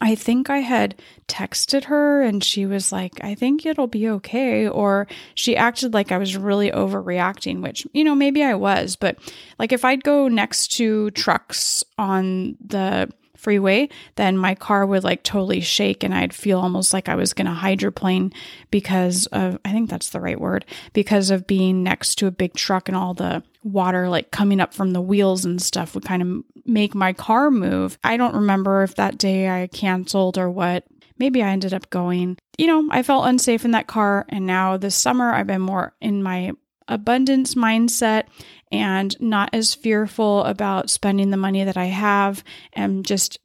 I 0.00 0.14
think 0.14 0.50
I 0.50 0.58
had 0.58 1.00
texted 1.26 1.84
her 1.84 2.20
and 2.22 2.44
she 2.44 2.66
was 2.66 2.92
like, 2.92 3.22
I 3.24 3.34
think 3.34 3.64
it'll 3.64 3.86
be 3.86 4.08
okay. 4.10 4.68
Or 4.68 5.06
she 5.34 5.56
acted 5.56 5.94
like 5.94 6.12
I 6.12 6.18
was 6.18 6.36
really 6.36 6.70
overreacting, 6.70 7.62
which, 7.62 7.86
you 7.92 8.04
know, 8.04 8.14
maybe 8.14 8.42
I 8.42 8.54
was. 8.54 8.96
But 8.96 9.18
like 9.58 9.72
if 9.72 9.84
I'd 9.84 10.04
go 10.04 10.28
next 10.28 10.68
to 10.76 11.10
trucks 11.12 11.82
on 11.98 12.56
the 12.64 13.10
freeway, 13.36 13.88
then 14.16 14.36
my 14.36 14.54
car 14.54 14.86
would 14.86 15.04
like 15.04 15.22
totally 15.22 15.60
shake 15.60 16.02
and 16.02 16.14
I'd 16.14 16.32
feel 16.32 16.58
almost 16.58 16.92
like 16.92 17.08
I 17.08 17.14
was 17.14 17.32
going 17.32 17.46
to 17.46 17.52
hydroplane 17.52 18.32
because 18.70 19.26
of, 19.26 19.58
I 19.64 19.72
think 19.72 19.90
that's 19.90 20.10
the 20.10 20.20
right 20.20 20.40
word, 20.40 20.64
because 20.92 21.30
of 21.30 21.46
being 21.46 21.82
next 21.82 22.16
to 22.16 22.26
a 22.26 22.32
big 22.32 22.54
truck 22.54 22.88
and 22.88 22.96
all 22.96 23.14
the 23.14 23.42
water 23.62 24.08
like 24.08 24.30
coming 24.30 24.60
up 24.60 24.72
from 24.72 24.92
the 24.92 25.00
wheels 25.00 25.44
and 25.44 25.60
stuff 25.60 25.94
would 25.94 26.04
kind 26.04 26.22
of 26.22 26.44
make 26.64 26.94
my 26.94 27.12
car 27.12 27.50
move. 27.50 27.98
I 28.04 28.16
don't 28.16 28.34
remember 28.34 28.82
if 28.82 28.94
that 28.96 29.18
day 29.18 29.48
I 29.48 29.66
canceled 29.68 30.38
or 30.38 30.50
what. 30.50 30.84
Maybe 31.18 31.42
I 31.42 31.48
ended 31.48 31.72
up 31.72 31.88
going. 31.88 32.36
You 32.58 32.66
know, 32.66 32.88
I 32.90 33.02
felt 33.02 33.26
unsafe 33.26 33.64
in 33.64 33.70
that 33.70 33.86
car. 33.86 34.26
And 34.28 34.46
now 34.46 34.76
this 34.76 34.94
summer, 34.94 35.32
I've 35.32 35.46
been 35.46 35.62
more 35.62 35.94
in 36.00 36.22
my 36.22 36.52
abundance 36.88 37.54
mindset 37.54 38.24
and 38.72 39.18
not 39.20 39.50
as 39.52 39.74
fearful 39.74 40.42
about 40.44 40.90
spending 40.90 41.30
the 41.30 41.36
money 41.36 41.64
that 41.64 41.76
I 41.76 41.86
have 41.86 42.42
and 42.72 43.04
just 43.04 43.38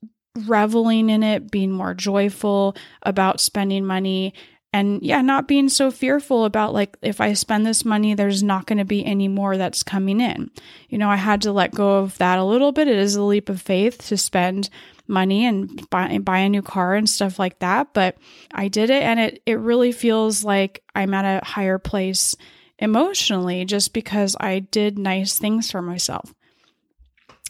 reveling 0.45 1.09
in 1.09 1.23
it, 1.23 1.51
being 1.51 1.71
more 1.71 1.93
joyful 1.93 2.75
about 3.03 3.39
spending 3.39 3.85
money. 3.85 4.33
And 4.73 5.03
yeah, 5.03 5.21
not 5.21 5.49
being 5.49 5.67
so 5.67 5.91
fearful 5.91 6.45
about 6.45 6.73
like, 6.73 6.97
if 7.01 7.19
I 7.19 7.33
spend 7.33 7.65
this 7.65 7.83
money, 7.83 8.13
there's 8.13 8.41
not 8.41 8.65
going 8.65 8.77
to 8.77 8.85
be 8.85 9.05
any 9.05 9.27
more 9.27 9.57
that's 9.57 9.83
coming 9.83 10.21
in. 10.21 10.49
You 10.87 10.97
know, 10.97 11.09
I 11.09 11.17
had 11.17 11.41
to 11.41 11.51
let 11.51 11.73
go 11.73 11.97
of 11.97 12.17
that 12.19 12.39
a 12.39 12.45
little 12.45 12.71
bit. 12.71 12.87
It 12.87 12.97
is 12.97 13.15
a 13.15 13.23
leap 13.23 13.49
of 13.49 13.61
faith 13.61 14.07
to 14.07 14.17
spend 14.17 14.69
money 15.07 15.45
and 15.45 15.89
buy, 15.89 16.17
buy 16.19 16.39
a 16.39 16.49
new 16.49 16.61
car 16.61 16.95
and 16.95 17.09
stuff 17.09 17.37
like 17.37 17.59
that. 17.59 17.93
But 17.93 18.15
I 18.53 18.69
did 18.69 18.89
it 18.89 19.03
and 19.03 19.19
it, 19.19 19.43
it 19.45 19.59
really 19.59 19.91
feels 19.91 20.43
like 20.45 20.81
I'm 20.95 21.13
at 21.13 21.43
a 21.43 21.45
higher 21.45 21.77
place 21.77 22.35
emotionally 22.81 23.63
just 23.63 23.93
because 23.93 24.35
I 24.39 24.59
did 24.59 24.97
nice 24.99 25.37
things 25.37 25.71
for 25.71 25.81
myself. 25.81 26.33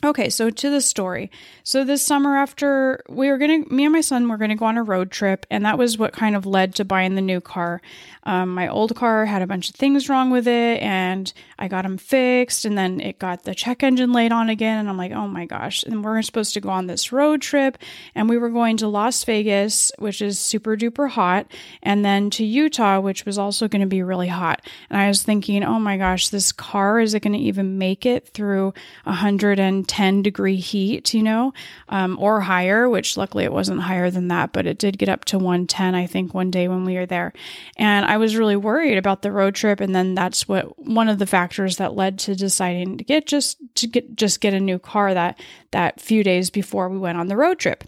Okay, 0.04 0.32
so 0.32 0.50
to 0.50 0.70
the 0.72 0.82
story. 0.82 1.30
So 1.64 1.84
this 1.84 2.04
summer 2.04 2.36
after 2.36 3.04
we 3.08 3.30
were 3.30 3.38
gonna 3.38 3.60
me 3.70 3.84
and 3.84 3.94
my 3.94 4.02
son 4.02 4.28
were 4.28 4.38
gonna 4.38 4.56
go 4.56 4.66
on 4.66 4.78
a 4.78 4.84
road 4.84 5.12
trip, 5.12 5.46
and 5.52 5.64
that 5.64 5.78
was 5.78 5.96
what 5.96 6.12
kind 6.12 6.36
of 6.36 6.48
led 6.48 6.74
to 6.76 6.86
buying 6.86 7.14
the 7.14 7.22
new 7.22 7.40
car. 7.40 7.84
Um, 8.24 8.50
my 8.56 8.68
old 8.68 8.96
car 8.96 9.28
had 9.28 9.44
a 9.44 9.48
bunch 9.48 9.70
of 9.70 9.76
things 9.76 10.10
wrong 10.10 10.32
with 10.32 10.48
it, 10.48 10.82
and 10.82 11.32
I 11.60 11.68
got 11.68 11.84
them 11.84 12.00
fixed, 12.00 12.66
and 12.66 12.76
then 12.76 13.00
it 13.00 13.20
got 13.20 13.44
the 13.44 13.54
check 13.54 13.84
engine 13.84 14.12
laid 14.12 14.32
on 14.32 14.50
again, 14.50 14.80
and 14.80 14.90
I'm 14.90 14.98
like, 14.98 15.12
oh 15.12 15.28
my 15.28 15.46
gosh! 15.46 15.84
And 15.84 16.04
we're 16.04 16.22
supposed 16.24 16.56
to 16.56 16.62
go 16.62 16.70
on 16.70 16.88
this 16.88 17.12
road 17.12 17.44
trip, 17.44 17.78
and 18.16 18.28
we 18.28 18.40
were 18.40 18.50
going 18.50 18.78
to 18.78 18.88
Las 18.88 19.24
Vegas, 19.24 19.92
which 20.00 20.20
is 20.20 20.40
super 20.40 20.76
duper 20.76 21.10
hot, 21.10 21.46
and 21.84 22.04
then 22.04 22.32
to 22.32 22.44
Utah, 22.44 23.00
which 23.00 23.24
was 23.26 23.38
also 23.38 23.68
going 23.68 23.82
to 23.82 23.88
be 23.88 24.02
really 24.02 24.30
hot. 24.30 24.68
And 24.90 25.00
I 25.00 25.08
was 25.10 25.22
thinking, 25.22 25.64
oh 25.64 25.80
my 25.80 25.98
gosh, 25.98 26.30
this 26.30 26.52
car 26.52 27.00
is 27.00 27.14
it 27.14 27.22
going 27.22 27.34
to 27.34 27.40
even 27.40 27.78
make 27.78 28.08
it 28.08 28.30
through 28.30 28.74
110 29.04 29.91
degree 29.92 30.58
heat, 30.58 31.14
you 31.14 31.24
know, 31.24 31.54
um, 31.90 32.18
or 32.20 32.42
higher? 32.42 32.90
Which 32.90 33.18
luckily 33.18 33.44
it 33.44 33.54
wasn't 33.54 33.82
higher 33.82 34.10
than 34.10 34.28
that, 34.30 34.54
but 34.54 34.66
it 34.66 34.78
did 34.78 34.98
get 34.98 35.10
up 35.10 35.26
to 35.26 35.38
110, 35.38 35.96
I 35.96 36.08
think, 36.08 36.34
one 36.34 36.52
day 36.52 36.68
when 36.68 36.86
we 36.86 36.96
were 36.96 37.06
there, 37.06 37.34
and 37.78 38.06
I 38.06 38.18
was 38.18 38.36
really 38.36 38.56
worried 38.56 38.98
about 38.98 39.22
the 39.22 39.32
road 39.32 39.56
trip, 39.56 39.80
and 39.80 39.96
then 39.96 40.16
that's 40.16 40.48
what 40.48 40.78
one 40.80 41.10
of 41.10 41.20
the 41.20 41.26
factors 41.26 41.78
that 41.78 41.96
led 41.96 42.20
to 42.20 42.36
deciding 42.36 42.98
to 42.98 43.04
get 43.04 43.28
just 43.28 43.58
to 43.76 43.88
get 43.88 44.16
just 44.16 44.42
get 44.42 44.54
a 44.54 44.60
new 44.60 44.80
car 44.80 45.14
that 45.14 45.40
that 45.72 46.02
few 46.02 46.24
days 46.24 46.50
before 46.50 46.90
we 46.90 46.98
went 46.98 47.18
on 47.18 47.28
the 47.28 47.38
road 47.38 47.60
trip. 47.60 47.84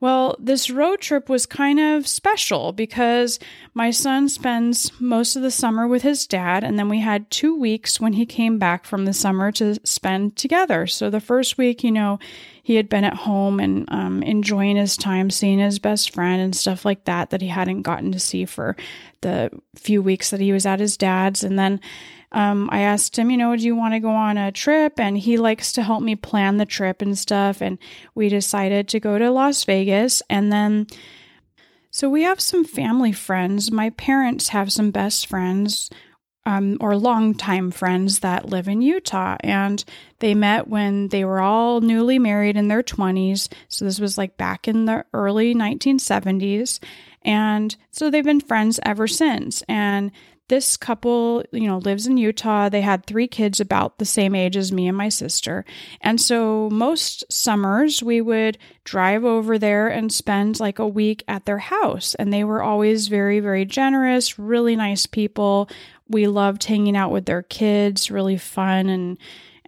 Well, 0.00 0.36
this 0.38 0.70
road 0.70 1.00
trip 1.00 1.28
was 1.28 1.44
kind 1.44 1.80
of 1.80 2.06
special 2.06 2.72
because 2.72 3.38
my 3.74 3.90
son 3.90 4.28
spends 4.28 4.92
most 5.00 5.36
of 5.36 5.42
the 5.42 5.50
summer 5.50 5.86
with 5.86 6.02
his 6.02 6.26
dad, 6.26 6.64
and 6.64 6.78
then 6.78 6.88
we 6.88 7.00
had 7.00 7.30
two 7.30 7.54
weeks 7.54 8.00
when 8.00 8.12
he 8.14 8.24
came 8.24 8.58
back 8.58 8.84
from 8.84 9.04
the 9.04 9.12
summer 9.12 9.50
to 9.52 9.78
spend 9.84 10.36
together. 10.36 10.86
So 10.86 11.10
the 11.10 11.20
first 11.38 11.56
week, 11.56 11.84
you 11.84 11.92
know, 11.92 12.18
he 12.64 12.74
had 12.74 12.88
been 12.88 13.04
at 13.04 13.14
home 13.14 13.60
and 13.60 13.84
um, 13.92 14.24
enjoying 14.24 14.74
his 14.74 14.96
time, 14.96 15.30
seeing 15.30 15.60
his 15.60 15.78
best 15.78 16.12
friend 16.12 16.42
and 16.42 16.56
stuff 16.56 16.84
like 16.84 17.04
that 17.04 17.30
that 17.30 17.40
he 17.40 17.46
hadn't 17.46 17.82
gotten 17.82 18.10
to 18.10 18.18
see 18.18 18.44
for 18.44 18.74
the 19.20 19.48
few 19.76 20.02
weeks 20.02 20.30
that 20.30 20.40
he 20.40 20.52
was 20.52 20.66
at 20.66 20.80
his 20.80 20.96
dad's. 20.96 21.44
And 21.44 21.56
then 21.56 21.80
um, 22.32 22.68
I 22.72 22.80
asked 22.80 23.16
him, 23.16 23.30
you 23.30 23.36
know, 23.36 23.54
do 23.54 23.62
you 23.62 23.76
want 23.76 23.94
to 23.94 24.00
go 24.00 24.10
on 24.10 24.36
a 24.36 24.50
trip? 24.50 24.98
And 24.98 25.16
he 25.16 25.36
likes 25.36 25.70
to 25.74 25.84
help 25.84 26.02
me 26.02 26.16
plan 26.16 26.56
the 26.56 26.66
trip 26.66 27.02
and 27.02 27.16
stuff. 27.16 27.60
And 27.60 27.78
we 28.16 28.28
decided 28.28 28.88
to 28.88 28.98
go 28.98 29.16
to 29.16 29.30
Las 29.30 29.62
Vegas. 29.62 30.24
And 30.28 30.52
then, 30.52 30.88
so 31.92 32.10
we 32.10 32.24
have 32.24 32.40
some 32.40 32.64
family 32.64 33.12
friends. 33.12 33.70
My 33.70 33.90
parents 33.90 34.48
have 34.48 34.72
some 34.72 34.90
best 34.90 35.28
friends 35.28 35.88
um, 36.48 36.78
or 36.80 36.96
longtime 36.96 37.70
friends 37.70 38.20
that 38.20 38.48
live 38.48 38.68
in 38.68 38.80
Utah. 38.80 39.36
And 39.40 39.84
they 40.20 40.34
met 40.34 40.66
when 40.66 41.08
they 41.08 41.22
were 41.22 41.42
all 41.42 41.82
newly 41.82 42.18
married 42.18 42.56
in 42.56 42.68
their 42.68 42.82
20s. 42.82 43.52
So 43.68 43.84
this 43.84 44.00
was 44.00 44.16
like 44.16 44.38
back 44.38 44.66
in 44.66 44.86
the 44.86 45.04
early 45.12 45.54
1970s. 45.54 46.80
And 47.20 47.76
so 47.90 48.10
they've 48.10 48.24
been 48.24 48.40
friends 48.40 48.80
ever 48.82 49.06
since. 49.06 49.62
And 49.68 50.10
this 50.48 50.76
couple, 50.76 51.44
you 51.52 51.66
know, 51.66 51.78
lives 51.78 52.06
in 52.06 52.16
Utah. 52.16 52.68
They 52.68 52.80
had 52.80 53.04
three 53.04 53.28
kids 53.28 53.60
about 53.60 53.98
the 53.98 54.04
same 54.04 54.34
age 54.34 54.56
as 54.56 54.72
me 54.72 54.88
and 54.88 54.96
my 54.96 55.08
sister. 55.08 55.64
And 56.00 56.20
so 56.20 56.68
most 56.70 57.24
summers 57.30 58.02
we 58.02 58.20
would 58.20 58.58
drive 58.84 59.24
over 59.24 59.58
there 59.58 59.88
and 59.88 60.12
spend 60.12 60.58
like 60.60 60.78
a 60.78 60.88
week 60.88 61.22
at 61.28 61.44
their 61.44 61.58
house. 61.58 62.14
And 62.14 62.32
they 62.32 62.44
were 62.44 62.62
always 62.62 63.08
very, 63.08 63.40
very 63.40 63.64
generous, 63.64 64.38
really 64.38 64.76
nice 64.76 65.06
people. 65.06 65.68
We 66.08 66.26
loved 66.26 66.64
hanging 66.64 66.96
out 66.96 67.12
with 67.12 67.26
their 67.26 67.42
kids, 67.42 68.10
really 68.10 68.38
fun 68.38 68.88
and 68.88 69.18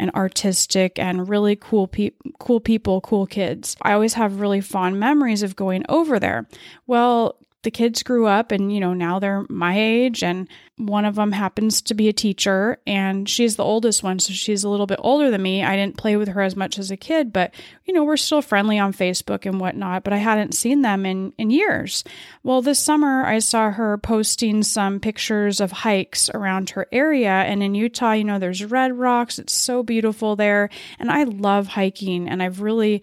and 0.00 0.10
artistic 0.12 0.99
and 0.99 1.28
really 1.28 1.54
cool 1.54 1.87
pe- 1.87 2.12
cool 2.38 2.58
people, 2.58 3.02
cool 3.02 3.26
kids. 3.26 3.76
I 3.82 3.92
always 3.92 4.14
have 4.14 4.40
really 4.40 4.62
fond 4.62 4.99
memories 4.99 5.42
of 5.42 5.56
going 5.56 5.84
over 5.90 6.18
there. 6.18 6.49
Well, 6.87 7.37
the 7.62 7.71
kids 7.71 8.02
grew 8.02 8.26
up 8.26 8.52
and 8.52 8.73
you 8.73 8.81
know 8.81 8.95
now 8.95 9.19
they're 9.19 9.45
my 9.49 9.79
age 9.79 10.23
and 10.23 10.49
one 10.76 11.05
of 11.05 11.14
them 11.14 11.33
happens 11.33 11.83
to 11.83 11.95
be 11.95 12.09
a 12.09 12.12
teacher 12.12 12.79
and 12.87 13.29
she's 13.29 13.57
the 13.57 13.64
oldest 13.64 14.02
one 14.02 14.19
so 14.19 14.33
she's 14.33 14.64
a 14.64 14.69
little 14.69 14.87
bit 14.87 14.99
older 15.02 15.31
than 15.31 15.43
me. 15.43 15.62
I 15.62 15.76
didn't 15.76 15.99
play 15.99 16.17
with 16.17 16.29
her 16.29 16.40
as 16.40 16.57
much 16.57 16.79
as 16.79 16.90
a 16.90 16.97
kid 16.97 17.33
but 17.33 17.52
you 17.85 17.93
know 17.93 18.05
we're 18.05 18.17
still 18.17 18.40
friendly 18.40 18.79
on 18.79 18.93
facebook 18.93 19.45
and 19.45 19.61
whatnot 19.61 20.05
but 20.05 20.12
i 20.12 20.17
hadn't 20.17 20.55
seen 20.55 20.83
them 20.83 21.05
in 21.05 21.33
in 21.37 21.50
years. 21.50 22.02
Well 22.43 22.62
this 22.62 22.79
summer 22.79 23.26
i 23.26 23.38
saw 23.38 23.71
her 23.71 23.99
posting 23.99 24.62
some 24.62 25.00
pictures 25.00 25.61
of 25.61 25.71
hikes 25.71 26.31
around 26.31 26.71
her 26.71 26.87
area 26.93 27.31
and 27.31 27.62
in 27.62 27.75
utah 27.75 28.12
you 28.12 28.25
know 28.25 28.38
there's 28.38 28.64
red 28.64 28.99
rocks 28.99 29.38
it's 29.38 29.52
so 29.52 29.83
beautiful 29.83 30.37
there 30.37 30.71
and 30.99 31.11
i 31.11 31.25
love 31.25 31.69
hiking 31.69 32.29
and 32.29 32.43
i've 32.43 32.61
really 32.61 33.02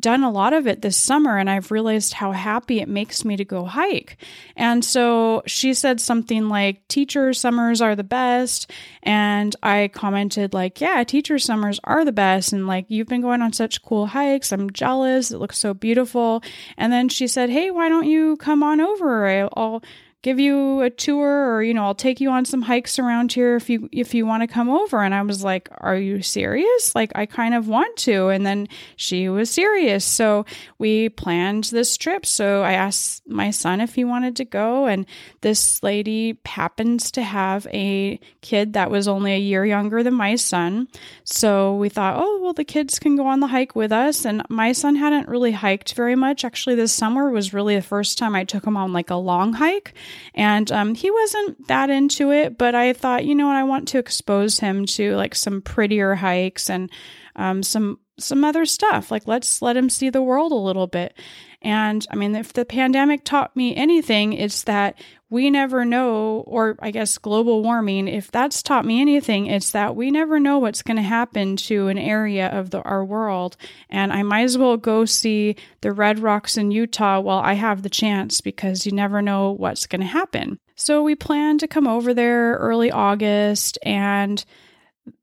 done 0.00 0.24
a 0.24 0.30
lot 0.30 0.52
of 0.52 0.66
it 0.66 0.82
this 0.82 0.96
summer 0.96 1.38
and 1.38 1.48
I've 1.50 1.70
realized 1.70 2.14
how 2.14 2.32
happy 2.32 2.80
it 2.80 2.88
makes 2.88 3.24
me 3.24 3.36
to 3.36 3.44
go 3.44 3.64
hike. 3.64 4.16
And 4.56 4.84
so 4.84 5.42
she 5.46 5.74
said 5.74 6.00
something 6.00 6.48
like 6.48 6.86
teacher 6.88 7.32
summers 7.32 7.80
are 7.80 7.94
the 7.94 8.02
best 8.02 8.70
and 9.02 9.54
I 9.62 9.88
commented 9.92 10.54
like, 10.54 10.80
yeah, 10.80 11.04
teacher 11.04 11.38
summers 11.38 11.78
are 11.84 12.04
the 12.04 12.12
best 12.12 12.52
and 12.52 12.66
like 12.66 12.86
you've 12.88 13.08
been 13.08 13.20
going 13.20 13.42
on 13.42 13.52
such 13.52 13.82
cool 13.82 14.06
hikes. 14.06 14.50
I'm 14.50 14.70
jealous. 14.70 15.30
It 15.30 15.38
looks 15.38 15.58
so 15.58 15.74
beautiful. 15.74 16.42
And 16.76 16.92
then 16.92 17.08
she 17.08 17.26
said, 17.26 17.50
"Hey, 17.50 17.70
why 17.70 17.88
don't 17.88 18.06
you 18.06 18.36
come 18.36 18.62
on 18.62 18.80
over? 18.80 19.48
I'll 19.56 19.82
give 20.22 20.38
you 20.38 20.80
a 20.82 20.90
tour 20.90 21.52
or 21.52 21.62
you 21.62 21.74
know 21.74 21.84
I'll 21.84 21.96
take 21.96 22.20
you 22.20 22.30
on 22.30 22.44
some 22.44 22.62
hikes 22.62 22.98
around 22.98 23.32
here 23.32 23.56
if 23.56 23.68
you 23.68 23.88
if 23.92 24.14
you 24.14 24.24
want 24.24 24.42
to 24.42 24.46
come 24.46 24.70
over. 24.70 25.02
And 25.02 25.14
I 25.14 25.22
was 25.22 25.42
like 25.42 25.68
are 25.78 25.96
you 25.96 26.22
serious? 26.22 26.94
Like 26.94 27.12
I 27.14 27.26
kind 27.26 27.54
of 27.54 27.68
want 27.68 27.96
to. 27.98 28.28
And 28.28 28.46
then 28.46 28.68
she 28.96 29.28
was 29.28 29.50
serious. 29.50 30.04
So 30.04 30.46
we 30.78 31.08
planned 31.08 31.64
this 31.64 31.96
trip. 31.96 32.24
So 32.24 32.62
I 32.62 32.72
asked 32.74 33.28
my 33.28 33.50
son 33.50 33.80
if 33.80 33.96
he 33.96 34.04
wanted 34.04 34.36
to 34.36 34.44
go. 34.44 34.86
And 34.86 35.06
this 35.40 35.82
lady 35.82 36.38
happens 36.46 37.10
to 37.12 37.22
have 37.22 37.66
a 37.72 38.20
kid 38.40 38.74
that 38.74 38.90
was 38.90 39.08
only 39.08 39.34
a 39.34 39.38
year 39.38 39.64
younger 39.66 40.02
than 40.02 40.14
my 40.14 40.36
son. 40.36 40.86
So 41.24 41.74
we 41.74 41.88
thought 41.88 42.14
oh 42.16 42.40
well 42.40 42.52
the 42.52 42.64
kids 42.64 42.98
can 43.00 43.16
go 43.16 43.26
on 43.26 43.40
the 43.40 43.48
hike 43.48 43.74
with 43.74 43.90
us. 43.90 44.24
And 44.24 44.42
my 44.48 44.70
son 44.70 44.94
hadn't 44.94 45.28
really 45.28 45.52
hiked 45.52 45.94
very 45.94 46.14
much. 46.14 46.44
Actually 46.44 46.76
this 46.76 46.92
summer 46.92 47.30
was 47.30 47.52
really 47.52 47.74
the 47.74 47.82
first 47.82 48.18
time 48.18 48.36
I 48.36 48.44
took 48.44 48.64
him 48.64 48.76
on 48.76 48.92
like 48.92 49.10
a 49.10 49.16
long 49.16 49.54
hike 49.54 49.94
and 50.34 50.70
um, 50.72 50.94
he 50.94 51.10
wasn't 51.10 51.68
that 51.68 51.90
into 51.90 52.30
it, 52.32 52.58
but 52.58 52.74
I 52.74 52.92
thought, 52.92 53.24
you 53.24 53.34
know 53.34 53.46
what, 53.46 53.56
I 53.56 53.64
want 53.64 53.88
to 53.88 53.98
expose 53.98 54.58
him 54.58 54.86
to 54.86 55.14
like 55.16 55.34
some 55.34 55.62
prettier 55.62 56.14
hikes 56.14 56.70
and 56.70 56.90
um, 57.36 57.62
some 57.62 57.98
some 58.18 58.44
other 58.44 58.64
stuff. 58.64 59.10
Like 59.10 59.26
let's 59.26 59.62
let 59.62 59.76
him 59.76 59.90
see 59.90 60.10
the 60.10 60.22
world 60.22 60.52
a 60.52 60.56
little 60.56 60.86
bit. 60.86 61.16
And 61.62 62.04
I 62.10 62.16
mean, 62.16 62.34
if 62.34 62.52
the 62.52 62.64
pandemic 62.64 63.24
taught 63.24 63.56
me 63.56 63.74
anything, 63.76 64.32
it's 64.32 64.64
that 64.64 65.00
we 65.32 65.48
never 65.48 65.86
know, 65.86 66.44
or 66.46 66.76
I 66.78 66.90
guess 66.90 67.16
global 67.16 67.62
warming, 67.62 68.06
if 68.06 68.30
that's 68.30 68.62
taught 68.62 68.84
me 68.84 69.00
anything, 69.00 69.46
it's 69.46 69.70
that 69.70 69.96
we 69.96 70.10
never 70.10 70.38
know 70.38 70.58
what's 70.58 70.82
going 70.82 70.98
to 70.98 71.02
happen 71.02 71.56
to 71.56 71.88
an 71.88 71.96
area 71.96 72.48
of 72.48 72.68
the, 72.68 72.82
our 72.82 73.02
world. 73.02 73.56
And 73.88 74.12
I 74.12 74.24
might 74.24 74.42
as 74.42 74.58
well 74.58 74.76
go 74.76 75.06
see 75.06 75.56
the 75.80 75.90
red 75.90 76.18
rocks 76.18 76.58
in 76.58 76.70
Utah 76.70 77.18
while 77.18 77.38
I 77.38 77.54
have 77.54 77.82
the 77.82 77.88
chance 77.88 78.42
because 78.42 78.84
you 78.84 78.92
never 78.92 79.22
know 79.22 79.52
what's 79.52 79.86
going 79.86 80.02
to 80.02 80.06
happen. 80.06 80.58
So 80.74 81.02
we 81.02 81.14
plan 81.14 81.56
to 81.58 81.66
come 81.66 81.88
over 81.88 82.12
there 82.12 82.56
early 82.56 82.90
August 82.90 83.78
and 83.82 84.44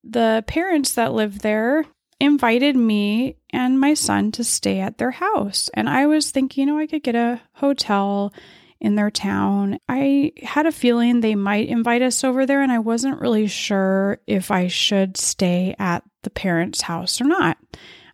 the 0.04 0.44
parents 0.48 0.96
that 0.96 1.14
live 1.14 1.44
there 1.44 1.86
invited 2.20 2.76
me 2.76 3.36
and 3.52 3.80
my 3.80 3.94
son 3.94 4.32
to 4.32 4.44
stay 4.44 4.80
at 4.80 4.98
their 4.98 5.12
house. 5.12 5.70
And 5.76 5.88
I 5.88 6.08
was 6.08 6.32
thinking, 6.32 6.68
you 6.68 6.74
know, 6.74 6.80
I 6.80 6.88
could 6.88 7.04
get 7.04 7.16
a 7.16 7.42
hotel 7.54 8.34
in 8.82 8.96
their 8.96 9.12
town. 9.12 9.80
I 9.90 10.32
had 10.42 10.66
a 10.66 10.72
feeling 10.72 11.20
they 11.20 11.36
might 11.36 11.68
invite 11.68 12.02
us 12.02 12.24
over 12.24 12.46
there, 12.46 12.62
and 12.62 12.72
I 12.72 12.80
wasn't 12.80 13.20
really 13.20 13.48
sure 13.48 14.20
if 14.26 14.52
I 14.52 14.68
should 14.68 15.18
stay 15.18 15.76
at 15.80 16.04
the 16.24 16.30
parents' 16.30 16.82
house 16.82 17.20
or 17.20 17.26
not. 17.26 17.58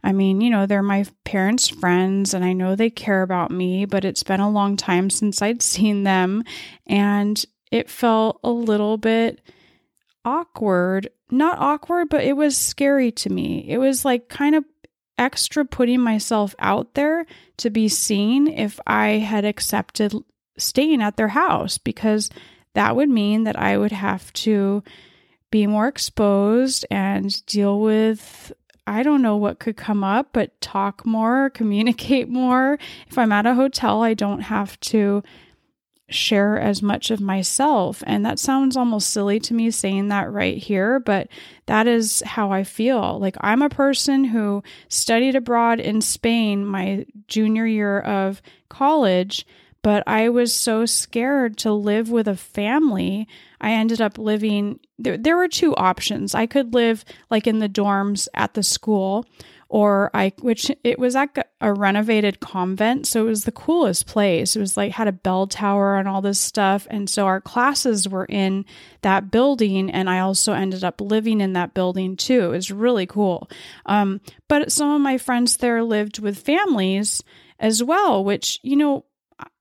I 0.04 0.12
mean, 0.12 0.42
you 0.42 0.50
know, 0.50 0.66
they're 0.66 0.84
my 0.84 1.06
parents' 1.24 1.68
friends, 1.68 2.34
and 2.34 2.44
I 2.44 2.54
know 2.54 2.76
they 2.76 2.90
care 2.90 3.22
about 3.22 3.52
me, 3.52 3.86
but 3.86 4.06
it's 4.06 4.24
been 4.24 4.40
a 4.40 4.50
long 4.50 4.78
time 4.78 5.10
since 5.10 5.42
I'd 5.42 5.62
seen 5.64 6.04
them, 6.04 6.44
and 6.88 7.44
it 7.72 7.90
felt 7.90 8.40
a 8.44 8.52
little 8.52 8.98
bit 8.98 9.42
awkward. 10.24 11.10
Not 11.32 11.60
awkward, 11.60 12.10
but 12.10 12.24
it 12.24 12.34
was 12.34 12.58
scary 12.58 13.12
to 13.14 13.30
me. 13.30 13.66
It 13.68 13.78
was 13.78 14.06
like 14.06 14.30
kind 14.30 14.56
of 14.56 14.64
extra 15.18 15.66
putting 15.66 16.02
myself 16.02 16.56
out 16.60 16.94
there 16.94 17.26
to 17.58 17.70
be 17.70 17.88
seen 17.88 18.48
if 18.48 18.80
I 18.86 19.10
had 19.10 19.46
accepted 19.46 20.14
staying 20.58 21.02
at 21.02 21.18
their 21.18 21.30
house 21.30 21.78
because 21.78 22.30
that 22.74 22.96
would 22.96 23.10
mean 23.10 23.44
that 23.44 23.58
I 23.58 23.78
would 23.78 23.92
have 23.92 24.32
to 24.34 24.84
be 25.52 25.68
more 25.68 25.88
exposed 25.88 26.86
and 26.92 27.46
deal 27.46 27.80
with 27.80 28.52
I 28.88 29.02
don't 29.02 29.24
know 29.24 29.36
what 29.36 29.60
could 29.60 29.78
come 29.78 30.04
up, 30.04 30.30
but 30.32 30.60
talk 30.62 31.06
more, 31.06 31.50
communicate 31.54 32.30
more. 32.30 32.78
If 33.08 33.18
I'm 33.18 33.32
at 33.32 33.48
a 33.48 33.56
hotel, 33.56 34.04
I 34.04 34.14
don't 34.14 34.42
have 34.42 34.80
to 34.82 35.24
share 36.08 36.60
as 36.60 36.84
much 36.84 37.10
of 37.10 37.20
myself. 37.20 38.04
And 38.06 38.24
that 38.26 38.38
sounds 38.38 38.78
almost 38.78 39.10
silly 39.10 39.40
to 39.40 39.56
me 39.56 39.72
saying 39.72 40.10
that 40.10 40.32
right 40.32 40.58
here, 40.58 41.00
but 41.00 41.30
that 41.66 41.88
is 41.88 42.22
how 42.26 42.52
I 42.52 42.64
feel. 42.64 43.20
Like 43.20 43.36
I'm 43.42 43.64
a 43.64 43.70
person 43.70 44.26
who 44.26 44.62
studied 44.88 45.36
abroad 45.36 45.80
in 45.80 46.02
Spain 46.02 46.64
my 46.64 47.08
junior 47.28 47.66
year 47.66 48.00
of 48.00 48.42
college, 48.70 49.48
but 49.86 50.02
I 50.08 50.30
was 50.30 50.52
so 50.52 50.88
scared 50.88 51.58
to 51.58 51.72
live 51.72 52.10
with 52.10 52.28
a 52.28 52.36
family. 52.36 53.28
I 53.62 53.74
ended 53.74 54.02
up 54.02 54.18
living 54.18 54.80
there 54.98 55.16
there 55.16 55.38
were 55.38 55.48
two 55.48 55.76
options. 55.76 56.34
I 56.34 56.48
could 56.48 56.74
live 56.74 57.06
like 57.30 57.46
in 57.46 57.60
the 57.60 57.70
dorms 57.70 58.28
at 58.34 58.56
the 58.56 58.64
school 58.64 59.28
or 59.70 60.10
I, 60.12 60.34
which 60.42 60.72
it 60.84 60.98
was 60.98 61.16
at 61.16 61.52
a 61.62 61.72
renovated 61.72 62.40
convent. 62.40 63.06
So 63.06 63.28
it 63.28 63.30
was 63.30 63.44
the 63.44 63.52
coolest 63.52 64.08
place. 64.08 64.56
It 64.56 64.60
was 64.60 64.76
like 64.76 64.92
had 64.92 65.08
a 65.08 65.12
bell 65.12 65.46
tower 65.46 65.98
and 65.98 66.08
all 66.08 66.22
this 66.24 66.40
stuff. 66.40 66.88
And 66.90 67.08
so 67.08 67.28
our 67.28 67.40
classes 67.40 68.10
were 68.10 68.26
in 68.26 68.66
that 69.04 69.30
building. 69.30 69.92
And 69.92 70.10
I 70.10 70.18
also 70.18 70.54
ended 70.54 70.84
up 70.84 71.00
living 71.00 71.42
in 71.42 71.54
that 71.54 71.76
building 71.76 72.16
too. 72.16 72.46
It 72.46 72.58
was 72.58 72.72
really 72.72 73.06
cool. 73.06 73.52
Um, 73.86 74.20
but 74.48 74.72
some 74.72 74.90
of 74.90 75.02
my 75.02 75.20
friends 75.20 75.58
there 75.58 75.84
lived 75.84 76.18
with 76.18 76.40
families 76.40 77.24
as 77.60 77.84
well, 77.84 78.24
which, 78.24 78.60
you 78.64 78.78
know, 78.78 79.06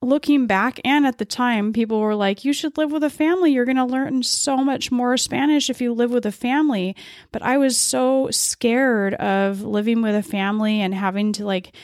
looking 0.02 0.46
back 0.46 0.80
and 0.84 1.06
at 1.06 1.18
the 1.18 1.24
time, 1.24 1.72
people 1.72 2.00
were 2.00 2.14
like, 2.14 2.44
you 2.44 2.52
should 2.52 2.76
live 2.78 2.92
with 2.92 3.02
a 3.02 3.10
family. 3.10 3.52
You're 3.52 3.64
going 3.64 3.76
to 3.76 3.84
learn 3.84 4.22
so 4.22 4.58
much 4.58 4.92
more 4.92 5.16
Spanish 5.16 5.70
if 5.70 5.80
you 5.80 5.92
live 5.92 6.10
with 6.10 6.26
a 6.26 6.32
family. 6.32 6.94
But 7.32 7.42
I 7.42 7.56
was 7.58 7.76
so 7.76 8.28
scared 8.30 9.14
of 9.14 9.62
living 9.62 10.02
with 10.02 10.14
a 10.14 10.22
family 10.22 10.80
and 10.80 10.94
having 10.94 11.32
to 11.34 11.44
like 11.46 11.74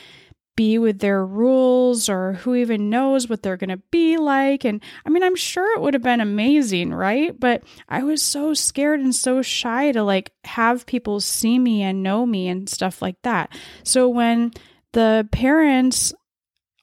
be 0.55 0.77
with 0.77 0.99
their 0.99 1.25
rules 1.25 2.09
or 2.09 2.33
who 2.33 2.55
even 2.55 2.89
knows 2.89 3.29
what 3.29 3.41
they're 3.41 3.57
going 3.57 3.69
to 3.69 3.81
be 3.89 4.17
like. 4.17 4.63
And 4.65 4.81
I 5.05 5.09
mean, 5.09 5.23
I'm 5.23 5.35
sure 5.35 5.75
it 5.75 5.81
would 5.81 5.93
have 5.93 6.03
been 6.03 6.21
amazing, 6.21 6.93
right? 6.93 7.37
But 7.37 7.63
I 7.89 8.03
was 8.03 8.21
so 8.21 8.53
scared 8.53 8.99
and 8.99 9.15
so 9.15 9.41
shy 9.41 9.91
to 9.91 10.03
like 10.03 10.31
have 10.43 10.85
people 10.85 11.19
see 11.19 11.57
me 11.57 11.81
and 11.81 12.03
know 12.03 12.25
me 12.25 12.47
and 12.47 12.69
stuff 12.69 13.01
like 13.01 13.21
that. 13.23 13.49
So 13.83 14.07
when 14.09 14.51
the 14.93 15.27
parents 15.31 16.13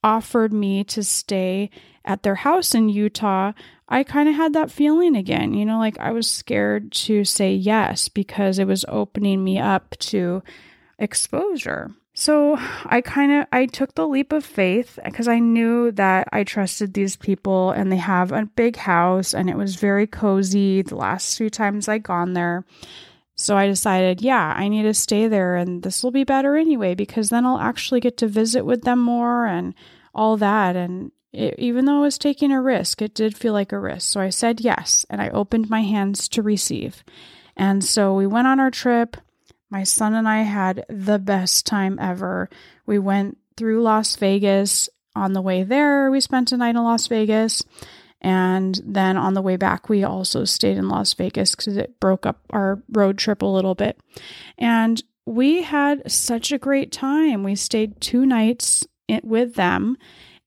offered 0.03 0.53
me 0.53 0.85
to 0.85 1.03
stay 1.03 1.71
at 2.05 2.23
their 2.23 2.37
house 2.37 2.75
in 2.75 2.89
Utah, 2.89 3.53
I 3.89 4.03
kind 4.03 4.29
of 4.29 4.35
had 4.35 4.53
that 4.55 4.71
feeling 4.71 5.17
again. 5.17 5.55
You 5.55 5.65
know, 5.65 5.79
like 5.79 5.99
I 5.99 6.13
was 6.13 6.31
scared 6.31 6.93
to 6.93 7.25
say 7.25 7.55
yes 7.55 8.09
because 8.09 8.59
it 8.59 8.67
was 8.67 8.85
opening 8.89 9.45
me 9.45 9.59
up 9.59 9.97
to 9.99 10.43
exposure. 10.99 11.91
So 12.15 12.59
I 12.85 13.01
kind 13.01 13.31
of 13.33 13.47
I 13.53 13.67
took 13.67 13.95
the 13.95 14.09
leap 14.09 14.33
of 14.33 14.45
faith 14.45 14.99
because 15.05 15.29
I 15.29 15.39
knew 15.39 15.93
that 15.93 16.29
I 16.33 16.43
trusted 16.43 16.93
these 16.93 17.15
people 17.15 17.71
and 17.71 17.93
they 17.93 17.97
have 17.97 18.33
a 18.33 18.45
big 18.57 18.75
house 18.75 19.33
and 19.35 19.49
it 19.49 19.57
was 19.57 19.77
very 19.77 20.09
cozy 20.09 20.83
the 20.83 20.97
last 20.97 21.39
few 21.39 21.49
times 21.49 21.87
I 21.87 21.99
gone 21.99 22.33
there. 22.33 22.65
So 23.41 23.57
I 23.57 23.69
decided, 23.69 24.21
yeah, 24.21 24.53
I 24.57 24.67
need 24.67 24.83
to 24.83 24.93
stay 24.93 25.29
there 25.29 25.55
and 25.55 25.85
this 25.85 26.03
will 26.03 26.11
be 26.11 26.25
better 26.25 26.57
anyway 26.57 26.97
because 26.97 27.29
then 27.29 27.47
I'll 27.47 27.61
actually 27.61 28.01
get 28.01 28.17
to 28.19 28.27
visit 28.27 28.65
with 28.65 28.83
them 28.83 28.99
more 28.99 29.47
and 29.47 29.75
all 30.13 30.37
that. 30.39 30.75
And 30.75 31.13
it, 31.33 31.55
even 31.57 31.85
though 31.85 31.99
I 31.99 32.01
was 32.01 32.19
taking 32.19 32.51
a 32.51 32.61
risk, 32.61 33.01
it 33.01 33.15
did 33.15 33.37
feel 33.37 33.53
like 33.53 33.71
a 33.71 33.79
risk. 33.79 34.11
So 34.11 34.21
I 34.21 34.31
said 34.31 34.61
yes 34.61 35.07
and 35.09 35.23
I 35.23 35.29
opened 35.29 35.71
my 35.71 35.83
hands 35.83 36.29
to 36.31 36.43
receive. 36.43 37.05
And 37.57 37.85
so 37.85 38.13
we 38.13 38.27
went 38.27 38.49
on 38.49 38.59
our 38.59 38.73
trip. 38.73 39.17
My 39.71 39.85
son 39.85 40.15
and 40.15 40.29
I 40.29 40.43
had 40.43 40.85
the 40.89 41.21
best 41.21 41.65
time 41.65 41.97
ever. 42.01 42.51
We 42.87 42.99
went 42.99 43.39
through 43.57 43.83
Las 43.83 44.17
Vegas. 44.17 44.89
On 45.15 45.33
the 45.33 45.43
way 45.43 45.63
there, 45.63 46.11
we 46.11 46.21
spent 46.21 46.51
a 46.53 46.57
night 46.57 46.77
in 46.77 46.83
Las 46.83 47.07
Vegas. 47.07 47.63
And 48.21 48.81
then 48.85 49.17
on 49.17 49.35
the 49.35 49.43
way 49.43 49.57
back, 49.57 49.89
we 49.89 50.03
also 50.05 50.45
stayed 50.45 50.77
in 50.77 50.89
Las 50.89 51.15
Vegas 51.15 51.55
because 51.55 51.77
it 51.77 52.01
broke 52.01 52.27
up 52.27 52.41
our 52.51 52.83
road 52.91 53.19
trip 53.19 53.43
a 53.43 53.47
little 53.47 53.75
bit. 53.75 54.01
And 54.59 55.03
we 55.25 55.63
had 55.63 56.11
such 56.11 56.51
a 56.51 56.59
great 56.59 56.91
time. 56.91 57.45
We 57.45 57.55
stayed 57.55 58.01
two 58.01 58.27
nights 58.27 58.87
with 59.23 59.55
them 59.55 59.97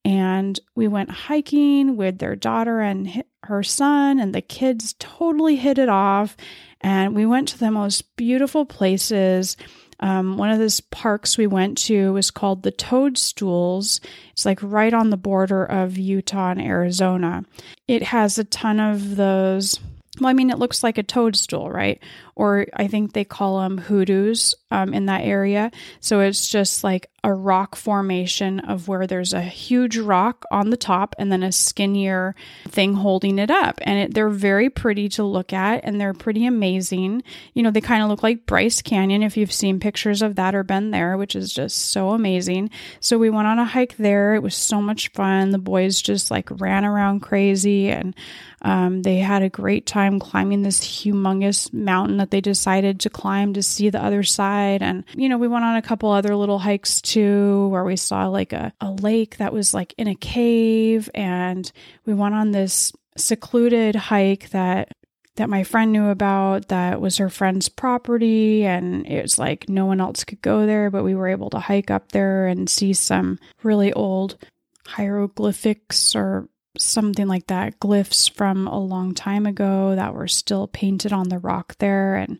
and 0.03 0.59
we 0.75 0.87
went 0.87 1.11
hiking 1.11 1.95
with 1.95 2.17
their 2.17 2.35
daughter 2.35 2.81
and 2.81 3.23
her 3.43 3.63
son 3.63 4.19
and 4.19 4.33
the 4.33 4.41
kids 4.41 4.95
totally 4.99 5.55
hit 5.55 5.77
it 5.77 5.89
off 5.89 6.35
and 6.81 7.15
we 7.15 7.25
went 7.25 7.47
to 7.49 7.57
the 7.57 7.71
most 7.71 8.15
beautiful 8.15 8.65
places 8.65 9.57
um, 10.01 10.37
one 10.37 10.49
of 10.49 10.59
those 10.59 10.81
parks 10.81 11.37
we 11.37 11.47
went 11.47 11.77
to 11.79 12.13
was 12.13 12.31
called 12.31 12.63
the 12.63 12.71
Toadstools. 12.71 14.01
It's 14.31 14.45
like 14.45 14.59
right 14.61 14.93
on 14.93 15.09
the 15.09 15.17
border 15.17 15.63
of 15.63 15.97
Utah 15.97 16.51
and 16.51 16.61
Arizona. 16.61 17.43
It 17.87 18.03
has 18.03 18.37
a 18.37 18.43
ton 18.43 18.79
of 18.79 19.15
those. 19.15 19.79
Well, 20.19 20.29
I 20.29 20.33
mean, 20.33 20.49
it 20.49 20.59
looks 20.59 20.83
like 20.83 20.97
a 20.97 21.03
toadstool, 21.03 21.69
right? 21.69 22.01
Or 22.35 22.67
I 22.75 22.87
think 22.87 23.13
they 23.13 23.23
call 23.23 23.61
them 23.61 23.77
hoodoos 23.77 24.55
um, 24.71 24.93
in 24.93 25.05
that 25.05 25.21
area. 25.21 25.71
So 25.99 26.21
it's 26.21 26.47
just 26.47 26.83
like 26.83 27.11
a 27.23 27.31
rock 27.31 27.75
formation 27.75 28.59
of 28.61 28.87
where 28.87 29.05
there's 29.05 29.33
a 29.33 29.41
huge 29.41 29.97
rock 29.97 30.43
on 30.49 30.71
the 30.71 30.77
top 30.77 31.13
and 31.19 31.31
then 31.31 31.43
a 31.43 31.51
skinnier 31.51 32.33
thing 32.67 32.95
holding 32.95 33.37
it 33.37 33.51
up. 33.51 33.79
And 33.83 33.99
it, 33.99 34.13
they're 34.15 34.29
very 34.29 34.71
pretty 34.71 35.07
to 35.09 35.23
look 35.23 35.53
at 35.53 35.81
and 35.83 36.01
they're 36.01 36.15
pretty 36.15 36.47
amazing. 36.47 37.21
You 37.53 37.61
know, 37.61 37.69
they 37.69 37.81
kind 37.81 38.01
of 38.01 38.09
look 38.09 38.23
like 38.23 38.47
Bryce 38.47 38.81
Canyon 38.81 39.21
if 39.21 39.37
you've 39.37 39.51
seen 39.51 39.79
pictures 39.79 40.23
of 40.23 40.35
that 40.37 40.55
or 40.55 40.63
been 40.63 40.89
there, 40.89 41.15
which 41.15 41.35
is 41.35 41.53
just 41.53 41.91
so 41.91 42.09
amazing. 42.09 42.71
So 43.01 43.19
we 43.19 43.29
went 43.29 43.47
on 43.47 43.59
a 43.59 43.65
hike 43.65 43.97
there. 43.97 44.33
It 44.33 44.41
was 44.41 44.55
so 44.55 44.81
much 44.81 45.09
fun. 45.09 45.51
The 45.51 45.59
boys 45.59 46.01
just 46.01 46.31
like 46.31 46.49
ran 46.59 46.85
around 46.85 47.19
crazy 47.19 47.89
and 47.89 48.15
um, 48.63 49.01
they 49.01 49.17
had 49.17 49.41
a 49.41 49.49
great 49.49 49.85
time 49.85 50.19
climbing 50.19 50.61
this 50.61 50.81
humongous 50.81 51.73
mountain 51.73 52.17
that 52.17 52.29
they 52.29 52.41
decided 52.41 52.99
to 52.99 53.09
climb 53.09 53.53
to 53.53 53.63
see 53.63 53.89
the 53.89 54.03
other 54.03 54.23
side. 54.23 54.60
And, 54.81 55.03
you 55.15 55.29
know, 55.29 55.37
we 55.37 55.47
went 55.47 55.65
on 55.65 55.75
a 55.75 55.81
couple 55.81 56.11
other 56.11 56.35
little 56.35 56.59
hikes 56.59 57.01
too, 57.01 57.67
where 57.69 57.83
we 57.83 57.95
saw 57.95 58.27
like 58.27 58.53
a, 58.53 58.73
a 58.81 58.91
lake 58.91 59.37
that 59.37 59.53
was 59.53 59.73
like 59.73 59.93
in 59.97 60.07
a 60.07 60.15
cave. 60.15 61.09
And 61.13 61.71
we 62.05 62.13
went 62.13 62.35
on 62.35 62.51
this 62.51 62.91
secluded 63.17 63.95
hike 63.95 64.49
that 64.51 64.89
that 65.37 65.49
my 65.49 65.63
friend 65.63 65.93
knew 65.93 66.09
about 66.09 66.67
that 66.67 66.99
was 66.99 67.17
her 67.17 67.29
friend's 67.29 67.69
property 67.69 68.65
and 68.65 69.07
it 69.07 69.21
was 69.21 69.39
like 69.39 69.67
no 69.69 69.85
one 69.85 70.01
else 70.01 70.25
could 70.25 70.41
go 70.41 70.65
there 70.65 70.89
but 70.89 71.03
we 71.03 71.15
were 71.15 71.27
able 71.27 71.49
to 71.49 71.59
hike 71.59 71.89
up 71.89 72.11
there 72.11 72.47
and 72.47 72.69
see 72.69 72.93
some 72.93 73.39
really 73.63 73.93
old 73.93 74.37
hieroglyphics 74.85 76.15
or 76.15 76.49
something 76.77 77.27
like 77.27 77.47
that, 77.47 77.79
glyphs 77.79 78.31
from 78.31 78.67
a 78.67 78.79
long 78.79 79.13
time 79.13 79.45
ago 79.45 79.95
that 79.95 80.13
were 80.13 80.27
still 80.27 80.67
painted 80.67 81.11
on 81.11 81.29
the 81.29 81.39
rock 81.39 81.75
there. 81.79 82.15
And 82.15 82.39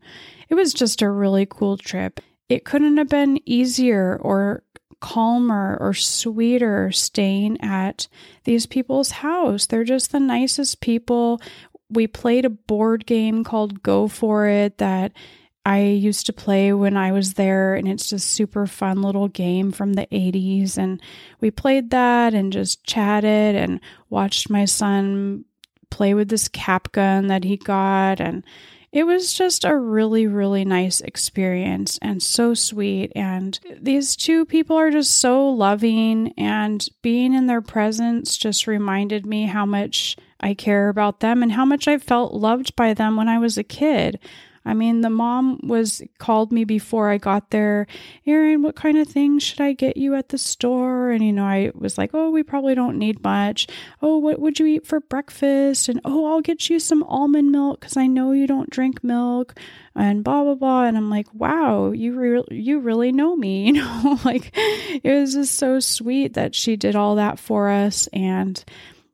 it 0.51 0.55
was 0.55 0.73
just 0.73 1.01
a 1.01 1.09
really 1.09 1.47
cool 1.49 1.77
trip. 1.77 2.19
It 2.49 2.65
couldn't 2.65 2.97
have 2.97 3.07
been 3.07 3.39
easier 3.45 4.19
or 4.21 4.63
calmer 4.99 5.77
or 5.79 5.93
sweeter 5.93 6.91
staying 6.91 7.59
at 7.61 8.09
these 8.43 8.65
people's 8.65 9.11
house. 9.11 9.65
They're 9.65 9.85
just 9.85 10.11
the 10.11 10.19
nicest 10.19 10.81
people. 10.81 11.41
We 11.89 12.05
played 12.05 12.43
a 12.43 12.49
board 12.49 13.05
game 13.05 13.45
called 13.45 13.81
Go 13.81 14.09
For 14.09 14.45
It 14.45 14.77
that 14.79 15.13
I 15.65 15.83
used 15.83 16.25
to 16.25 16.33
play 16.33 16.73
when 16.73 16.97
I 16.97 17.13
was 17.13 17.35
there, 17.35 17.75
and 17.75 17.87
it's 17.87 18.09
just 18.09 18.31
super 18.31 18.67
fun 18.67 19.01
little 19.01 19.29
game 19.29 19.71
from 19.71 19.93
the 19.93 20.07
80s. 20.11 20.77
And 20.77 21.01
we 21.39 21.49
played 21.49 21.91
that 21.91 22.33
and 22.33 22.51
just 22.51 22.83
chatted 22.83 23.55
and 23.55 23.79
watched 24.09 24.49
my 24.49 24.65
son 24.65 25.45
play 25.91 26.13
with 26.13 26.27
this 26.27 26.49
cap 26.49 26.91
gun 26.91 27.27
that 27.27 27.45
he 27.45 27.55
got. 27.55 28.19
And 28.19 28.43
it 28.91 29.05
was 29.05 29.33
just 29.33 29.63
a 29.63 29.75
really, 29.75 30.27
really 30.27 30.65
nice 30.65 30.99
experience 30.99 31.97
and 32.01 32.21
so 32.21 32.53
sweet. 32.53 33.11
And 33.15 33.57
these 33.79 34.15
two 34.15 34.45
people 34.45 34.75
are 34.75 34.91
just 34.91 35.17
so 35.17 35.47
loving, 35.49 36.33
and 36.37 36.85
being 37.01 37.33
in 37.33 37.47
their 37.47 37.61
presence 37.61 38.35
just 38.35 38.67
reminded 38.67 39.25
me 39.25 39.45
how 39.45 39.65
much 39.65 40.17
I 40.41 40.53
care 40.53 40.89
about 40.89 41.21
them 41.21 41.41
and 41.41 41.53
how 41.53 41.65
much 41.65 41.87
I 41.87 41.97
felt 41.97 42.33
loved 42.33 42.75
by 42.75 42.93
them 42.93 43.15
when 43.15 43.29
I 43.29 43.37
was 43.37 43.57
a 43.57 43.63
kid. 43.63 44.19
I 44.63 44.73
mean, 44.73 45.01
the 45.01 45.09
mom 45.09 45.59
was 45.63 46.01
called 46.19 46.51
me 46.51 46.65
before 46.65 47.09
I 47.09 47.17
got 47.17 47.49
there. 47.49 47.87
Erin, 48.25 48.61
what 48.61 48.75
kind 48.75 48.97
of 48.97 49.07
things 49.07 49.43
should 49.43 49.61
I 49.61 49.73
get 49.73 49.97
you 49.97 50.15
at 50.15 50.29
the 50.29 50.37
store? 50.37 51.09
And 51.11 51.23
you 51.23 51.33
know, 51.33 51.45
I 51.45 51.71
was 51.73 51.97
like, 51.97 52.11
"Oh, 52.13 52.29
we 52.29 52.43
probably 52.43 52.75
don't 52.75 52.97
need 52.97 53.23
much. 53.23 53.67
Oh, 54.01 54.17
what 54.17 54.39
would 54.39 54.59
you 54.59 54.65
eat 54.67 54.85
for 54.85 54.99
breakfast?" 54.99 55.89
And 55.89 55.99
"Oh, 56.05 56.25
I'll 56.25 56.41
get 56.41 56.69
you 56.69 56.79
some 56.79 57.03
almond 57.03 57.51
milk 57.51 57.81
cuz 57.81 57.97
I 57.97 58.07
know 58.07 58.31
you 58.31 58.47
don't 58.47 58.69
drink 58.69 59.03
milk." 59.03 59.57
And 59.95 60.23
blah 60.23 60.43
blah 60.43 60.55
blah. 60.55 60.85
And 60.85 60.95
I'm 60.97 61.09
like, 61.09 61.27
"Wow, 61.33 61.91
you 61.91 62.13
re- 62.13 62.43
you 62.51 62.79
really 62.79 63.11
know 63.11 63.35
me." 63.35 63.51
You 63.71 63.73
know, 63.73 64.19
like 64.25 64.51
it 64.55 65.13
was 65.13 65.33
just 65.33 65.55
so 65.55 65.79
sweet 65.79 66.33
that 66.33 66.55
she 66.55 66.75
did 66.75 66.95
all 66.95 67.15
that 67.15 67.39
for 67.39 67.69
us 67.69 68.07
and 68.11 68.63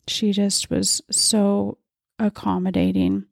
she 0.07 0.31
just 0.31 0.69
was 0.69 1.01
so 1.11 1.77
accommodating. 2.19 3.25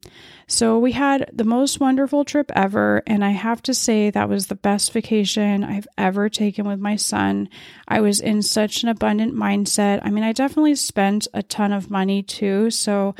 So 0.46 0.78
we 0.78 0.92
had 0.92 1.28
the 1.32 1.44
most 1.44 1.80
wonderful 1.80 2.24
trip 2.24 2.52
ever. 2.54 3.02
And 3.06 3.24
I 3.24 3.30
have 3.30 3.60
to 3.62 3.74
say, 3.74 4.10
that 4.10 4.28
was 4.28 4.46
the 4.46 4.54
best 4.54 4.92
vacation 4.92 5.64
I've 5.64 5.88
ever 5.98 6.28
taken 6.28 6.68
with 6.68 6.78
my 6.78 6.96
son. 6.96 7.48
I 7.88 8.00
was 8.00 8.20
in 8.20 8.42
such 8.42 8.82
an 8.82 8.88
abundant 8.88 9.34
mindset. 9.34 10.00
I 10.02 10.10
mean, 10.10 10.24
I 10.24 10.32
definitely 10.32 10.76
spent 10.76 11.26
a 11.34 11.42
ton 11.42 11.72
of 11.72 11.90
money 11.90 12.22
too. 12.22 12.70
So 12.70 13.14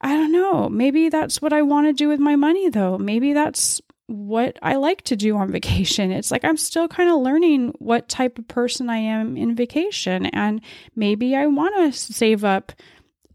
I 0.00 0.14
don't 0.14 0.32
know. 0.32 0.68
Maybe 0.68 1.08
that's 1.08 1.42
what 1.42 1.52
I 1.52 1.62
want 1.62 1.86
to 1.86 1.92
do 1.92 2.08
with 2.08 2.20
my 2.20 2.34
money, 2.34 2.68
though. 2.70 2.96
Maybe 2.96 3.32
that's 3.32 3.80
what 4.06 4.58
I 4.60 4.74
like 4.74 5.02
to 5.02 5.16
do 5.16 5.36
on 5.36 5.52
vacation. 5.52 6.10
It's 6.10 6.30
like 6.30 6.44
I'm 6.44 6.56
still 6.56 6.88
kind 6.88 7.10
of 7.10 7.20
learning 7.20 7.74
what 7.78 8.08
type 8.08 8.38
of 8.38 8.48
person 8.48 8.90
I 8.90 8.96
am 8.96 9.36
in 9.36 9.54
vacation. 9.54 10.26
And 10.26 10.62
maybe 10.96 11.36
I 11.36 11.46
want 11.46 11.76
to 11.76 11.98
save 11.98 12.44
up 12.44 12.72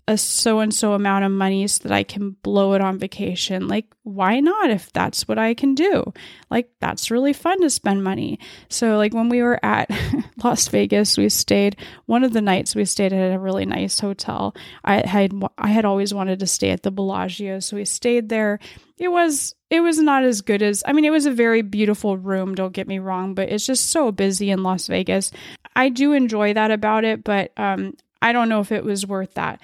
a 0.07 0.17
so 0.17 0.59
and 0.59 0.71
so 0.71 0.93
amount 0.93 1.25
of 1.25 1.31
money 1.31 1.67
so 1.67 1.81
that 1.83 1.91
I 1.91 2.03
can 2.03 2.31
blow 2.43 2.73
it 2.73 2.81
on 2.81 2.99
vacation. 2.99 3.67
Like, 3.67 3.87
why 4.03 4.39
not 4.39 4.69
if 4.69 4.93
that's 4.93 5.27
what 5.27 5.39
I 5.39 5.55
can 5.55 5.73
do? 5.73 6.13
Like, 6.51 6.69
that's 6.79 7.09
really 7.09 7.33
fun 7.33 7.59
to 7.61 7.71
spend 7.71 8.03
money. 8.03 8.37
So, 8.69 8.97
like, 8.97 9.15
when 9.15 9.29
we 9.29 9.41
were 9.41 9.59
at 9.65 9.89
Las 10.43 10.67
Vegas, 10.67 11.17
we 11.17 11.27
stayed 11.29 11.77
one 12.05 12.23
of 12.23 12.33
the 12.33 12.41
nights 12.41 12.75
we 12.75 12.85
stayed 12.85 13.13
at 13.13 13.33
a 13.33 13.39
really 13.39 13.65
nice 13.65 13.99
hotel. 13.99 14.55
I 14.83 15.07
had 15.07 15.33
I 15.57 15.69
had 15.69 15.85
always 15.85 16.13
wanted 16.13 16.39
to 16.39 16.47
stay 16.47 16.69
at 16.69 16.83
the 16.83 16.91
Bellagio, 16.91 17.59
so 17.59 17.75
we 17.75 17.85
stayed 17.85 18.29
there. 18.29 18.59
It 18.99 19.07
was 19.07 19.55
it 19.71 19.79
was 19.79 19.99
not 19.99 20.23
as 20.23 20.41
good 20.41 20.61
as 20.61 20.83
I 20.85 20.93
mean, 20.93 21.05
it 21.05 21.09
was 21.09 21.25
a 21.25 21.31
very 21.31 21.63
beautiful 21.63 22.15
room, 22.15 22.53
don't 22.53 22.73
get 22.73 22.87
me 22.87 22.99
wrong, 22.99 23.33
but 23.33 23.49
it's 23.49 23.65
just 23.65 23.89
so 23.89 24.11
busy 24.11 24.51
in 24.51 24.61
Las 24.61 24.85
Vegas. 24.85 25.31
I 25.75 25.89
do 25.89 26.13
enjoy 26.13 26.53
that 26.53 26.69
about 26.69 27.03
it, 27.05 27.23
but 27.23 27.51
um 27.57 27.95
I 28.21 28.31
don't 28.31 28.49
know 28.49 28.59
if 28.59 28.71
it 28.71 28.83
was 28.83 29.05
worth 29.05 29.35
that. 29.35 29.61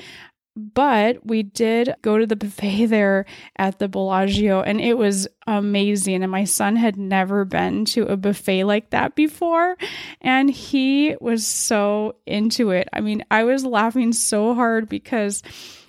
But 0.56 1.26
we 1.26 1.44
did 1.44 1.96
go 2.02 2.18
to 2.18 2.26
the 2.26 2.36
buffet 2.36 2.88
there 2.88 3.26
at 3.56 3.80
the 3.80 3.88
Bellagio 3.88 4.62
and 4.62 4.82
it 4.82 4.98
was 4.98 5.28
amazing. 5.48 6.24
And 6.24 6.32
my 6.32 6.44
son 6.44 6.76
had 6.76 6.98
never 6.98 7.46
been 7.46 7.86
to 7.86 8.04
a 8.04 8.18
buffet 8.18 8.66
like 8.66 8.90
that 8.90 9.16
before. 9.16 9.78
And 10.20 10.50
he 10.50 11.16
was 11.22 11.48
so 11.48 12.16
into 12.26 12.72
it. 12.72 12.90
I 12.92 13.00
mean, 13.00 13.24
I 13.32 13.46
was 13.46 13.64
laughing 13.64 14.12
so 14.12 14.54
hard 14.54 14.90
because 14.90 15.42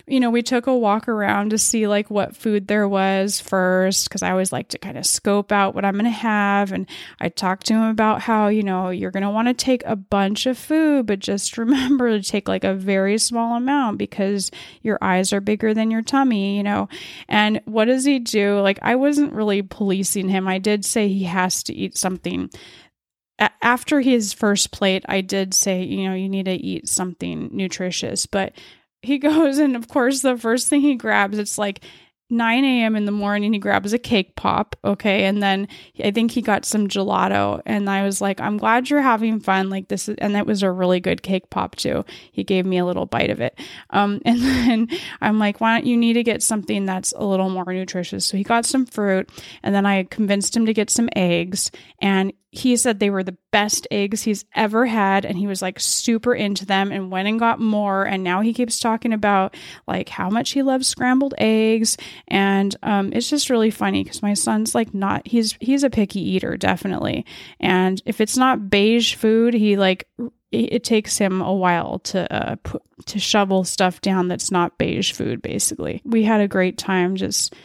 you 0.05 0.19
know, 0.19 0.29
we 0.29 0.41
took 0.41 0.67
a 0.67 0.75
walk 0.75 1.07
around 1.07 1.51
to 1.51 1.57
see 1.57 1.87
like 1.87 2.09
what 2.09 2.35
food 2.35 2.67
there 2.67 2.87
was 2.89 3.39
first 3.39 4.09
because 4.09 4.21
I 4.21 4.31
always 4.31 4.51
like 4.51 4.67
to 4.69 4.77
kind 4.77 4.97
of 4.97 5.05
scope 5.05 5.51
out 5.51 5.73
what 5.73 5.85
I'm 5.85 5.93
going 5.93 6.03
to 6.03 6.09
have. 6.11 6.73
And 6.73 6.87
I 7.21 7.29
talked 7.29 7.67
to 7.67 7.73
him 7.73 7.83
about 7.83 8.19
how, 8.19 8.49
you 8.49 8.63
know, 8.63 8.89
you're 8.89 9.11
going 9.11 9.23
to 9.23 9.29
want 9.29 9.47
to 9.47 9.53
take 9.53 9.81
a 9.85 9.95
bunch 9.95 10.45
of 10.45 10.57
food, 10.57 11.05
but 11.05 11.19
just 11.19 11.57
remember 11.57 12.09
to 12.09 12.21
take 12.21 12.49
like 12.49 12.65
a 12.65 12.73
very 12.73 13.17
small 13.17 13.55
amount 13.55 13.97
because 13.97 14.51
your 14.81 14.97
eyes 15.01 15.31
are 15.31 15.41
bigger 15.41 15.73
than 15.73 15.89
your 15.89 16.01
tummy, 16.01 16.57
you 16.57 16.63
know. 16.63 16.89
And 17.29 17.61
what 17.63 17.85
does 17.85 18.03
he 18.03 18.19
do? 18.19 18.59
Like, 18.59 18.79
I 18.81 18.95
wasn't 18.95 19.33
really 19.33 19.61
policing 19.61 20.27
him. 20.27 20.49
I 20.49 20.59
did 20.59 20.83
say 20.83 21.07
he 21.07 21.23
has 21.23 21.63
to 21.63 21.73
eat 21.73 21.97
something 21.97 22.49
after 23.61 24.01
his 24.01 24.31
first 24.31 24.71
plate, 24.71 25.03
I 25.09 25.21
did 25.21 25.53
say, 25.53 25.83
you 25.83 26.07
know, 26.07 26.13
you 26.13 26.29
need 26.29 26.45
to 26.45 26.53
eat 26.53 26.87
something 26.87 27.49
nutritious, 27.51 28.25
but 28.25 28.53
he 29.03 29.17
goes 29.19 29.57
and 29.57 29.75
of 29.75 29.87
course 29.87 30.21
the 30.21 30.37
first 30.37 30.67
thing 30.67 30.81
he 30.81 30.95
grabs 30.95 31.37
it's 31.37 31.57
like 31.57 31.81
9 32.33 32.65
a.m. 32.65 32.95
in 32.95 33.05
the 33.05 33.11
morning, 33.11 33.53
he 33.53 33.59
grabs 33.59 33.93
a 33.93 33.99
cake 33.99 34.35
pop. 34.35 34.75
Okay. 34.83 35.25
And 35.25 35.41
then 35.41 35.67
I 36.03 36.11
think 36.11 36.31
he 36.31 36.41
got 36.41 36.65
some 36.65 36.87
gelato. 36.87 37.61
And 37.65 37.89
I 37.89 38.03
was 38.03 38.21
like, 38.21 38.41
I'm 38.41 38.57
glad 38.57 38.89
you're 38.89 39.01
having 39.01 39.39
fun. 39.39 39.69
Like, 39.69 39.87
this 39.87 40.09
is, 40.09 40.15
and 40.17 40.35
that 40.35 40.47
was 40.47 40.63
a 40.63 40.71
really 40.71 40.99
good 40.99 41.21
cake 41.21 41.49
pop, 41.49 41.75
too. 41.75 42.03
He 42.31 42.43
gave 42.43 42.65
me 42.65 42.79
a 42.79 42.85
little 42.85 43.05
bite 43.05 43.29
of 43.29 43.39
it. 43.39 43.59
Um, 43.91 44.21
and 44.25 44.41
then 44.41 44.87
I'm 45.21 45.39
like, 45.39 45.61
why 45.61 45.77
don't 45.77 45.87
you 45.87 45.95
need 45.95 46.13
to 46.13 46.23
get 46.23 46.41
something 46.41 46.85
that's 46.85 47.13
a 47.15 47.23
little 47.23 47.49
more 47.49 47.65
nutritious? 47.65 48.25
So 48.25 48.35
he 48.35 48.43
got 48.43 48.65
some 48.65 48.85
fruit. 48.85 49.29
And 49.61 49.73
then 49.75 49.85
I 49.85 50.03
convinced 50.03 50.57
him 50.57 50.65
to 50.65 50.73
get 50.73 50.89
some 50.89 51.09
eggs. 51.15 51.71
And 51.99 52.33
he 52.55 52.77
said 52.77 52.99
they 52.99 53.09
were 53.09 53.23
the 53.23 53.37
best 53.51 53.87
eggs 53.89 54.21
he's 54.21 54.45
ever 54.53 54.85
had 54.85 55.25
and 55.25 55.37
he 55.37 55.47
was 55.47 55.61
like 55.61 55.79
super 55.79 56.35
into 56.35 56.65
them 56.65 56.91
and 56.91 57.11
went 57.11 57.27
and 57.27 57.39
got 57.39 57.59
more 57.59 58.03
and 58.03 58.23
now 58.23 58.41
he 58.41 58.53
keeps 58.53 58.79
talking 58.79 59.11
about 59.11 59.55
like 59.87 60.07
how 60.07 60.29
much 60.29 60.51
he 60.51 60.61
loves 60.61 60.87
scrambled 60.87 61.33
eggs 61.39 61.97
and 62.27 62.75
um, 62.83 63.11
it's 63.11 63.29
just 63.29 63.49
really 63.49 63.71
funny 63.71 64.03
because 64.03 64.21
my 64.21 64.35
son's 64.35 64.75
like 64.75 64.93
not 64.93 65.27
he's 65.27 65.57
he's 65.59 65.83
a 65.83 65.89
picky 65.89 66.21
eater 66.21 66.55
definitely 66.55 67.25
and 67.59 68.03
if 68.05 68.21
it's 68.21 68.37
not 68.37 68.69
beige 68.69 69.15
food 69.15 69.55
he 69.55 69.75
like 69.75 70.07
it, 70.51 70.83
takes 70.83 71.17
him 71.17 71.41
a 71.41 71.53
while 71.53 71.97
to 71.99 72.31
uh, 72.31 72.55
to 73.05 73.19
shovel 73.19 73.63
stuff 73.63 74.01
down 74.01 74.27
that's 74.27 74.51
not 74.51 74.77
beige 74.77 75.11
food 75.11 75.41
basically. 75.41 76.01
We 76.05 76.23
had 76.23 76.41
a 76.41 76.47
great 76.47 76.77
time 76.77 77.15
just 77.15 77.55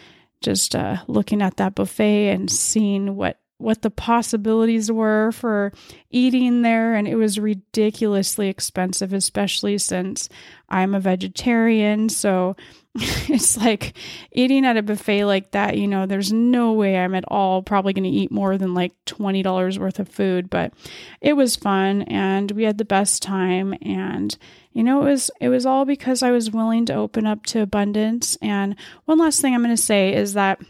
just 0.40 0.74
uh, 0.74 0.96
looking 1.06 1.42
at 1.42 1.56
that 1.58 1.74
buffet 1.74 2.30
and 2.30 2.50
seeing 2.50 3.16
what 3.16 3.38
what 3.58 3.82
the 3.82 3.90
possibilities 3.90 4.90
were 4.90 5.32
for 5.32 5.72
eating 6.10 6.62
there 6.62 6.94
and 6.94 7.06
it 7.06 7.16
was 7.16 7.38
ridiculously 7.38 8.48
expensive 8.48 9.12
especially 9.12 9.76
since 9.78 10.28
I'm 10.68 10.94
a 10.94 11.00
vegetarian. 11.00 12.08
So 12.08 12.56
it's 12.94 13.56
like 13.56 13.94
eating 14.32 14.64
at 14.64 14.76
a 14.76 14.82
buffet 14.82 15.24
like 15.24 15.50
that 15.52 15.76
you 15.76 15.86
know 15.86 16.06
there's 16.06 16.32
no 16.32 16.72
way 16.72 16.96
I'm 16.96 17.14
at 17.14 17.24
all 17.28 17.62
probably 17.62 17.92
going 17.92 18.10
to 18.10 18.18
eat 18.18 18.32
more 18.32 18.56
than 18.56 18.74
like 18.74 18.92
$20 19.06 19.78
worth 19.78 19.98
of 20.00 20.08
food 20.08 20.50
but 20.50 20.72
it 21.20 21.34
was 21.34 21.54
fun 21.54 22.02
and 22.02 22.50
we 22.52 22.64
had 22.64 22.78
the 22.78 22.84
best 22.84 23.22
time 23.22 23.74
and 23.82 24.36
you 24.72 24.82
know 24.82 25.02
it 25.02 25.04
was 25.04 25.30
it 25.40 25.48
was 25.48 25.66
all 25.66 25.84
because 25.84 26.22
I 26.22 26.30
was 26.30 26.50
willing 26.50 26.86
to 26.86 26.94
open 26.94 27.26
up 27.26 27.44
to 27.46 27.60
abundance 27.60 28.36
and 28.40 28.74
one 29.04 29.18
last 29.18 29.40
thing 29.40 29.54
I'm 29.54 29.62
going 29.62 29.76
to 29.76 29.80
say 29.82 30.14
is 30.14 30.32
that 30.32 30.60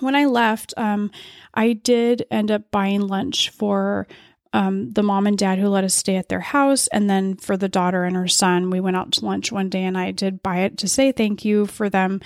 when 0.00 0.14
I 0.14 0.26
left, 0.26 0.74
um, 0.76 1.10
I 1.54 1.72
did 1.72 2.24
end 2.30 2.50
up 2.50 2.70
buying 2.70 3.06
lunch 3.06 3.50
for 3.50 4.06
um, 4.52 4.90
the 4.90 5.02
mom 5.02 5.26
and 5.26 5.38
dad 5.38 5.58
who 5.58 5.68
let 5.68 5.84
us 5.84 5.94
stay 5.94 6.16
at 6.16 6.28
their 6.28 6.40
house. 6.40 6.86
And 6.88 7.08
then 7.08 7.36
for 7.36 7.56
the 7.56 7.68
daughter 7.68 8.04
and 8.04 8.16
her 8.16 8.28
son, 8.28 8.70
we 8.70 8.80
went 8.80 8.96
out 8.96 9.12
to 9.12 9.24
lunch 9.24 9.52
one 9.52 9.68
day 9.68 9.84
and 9.84 9.96
I 9.96 10.10
did 10.10 10.42
buy 10.42 10.60
it 10.60 10.78
to 10.78 10.88
say 10.88 11.12
thank 11.12 11.44
you 11.44 11.66
for 11.66 11.88
them 11.88 12.20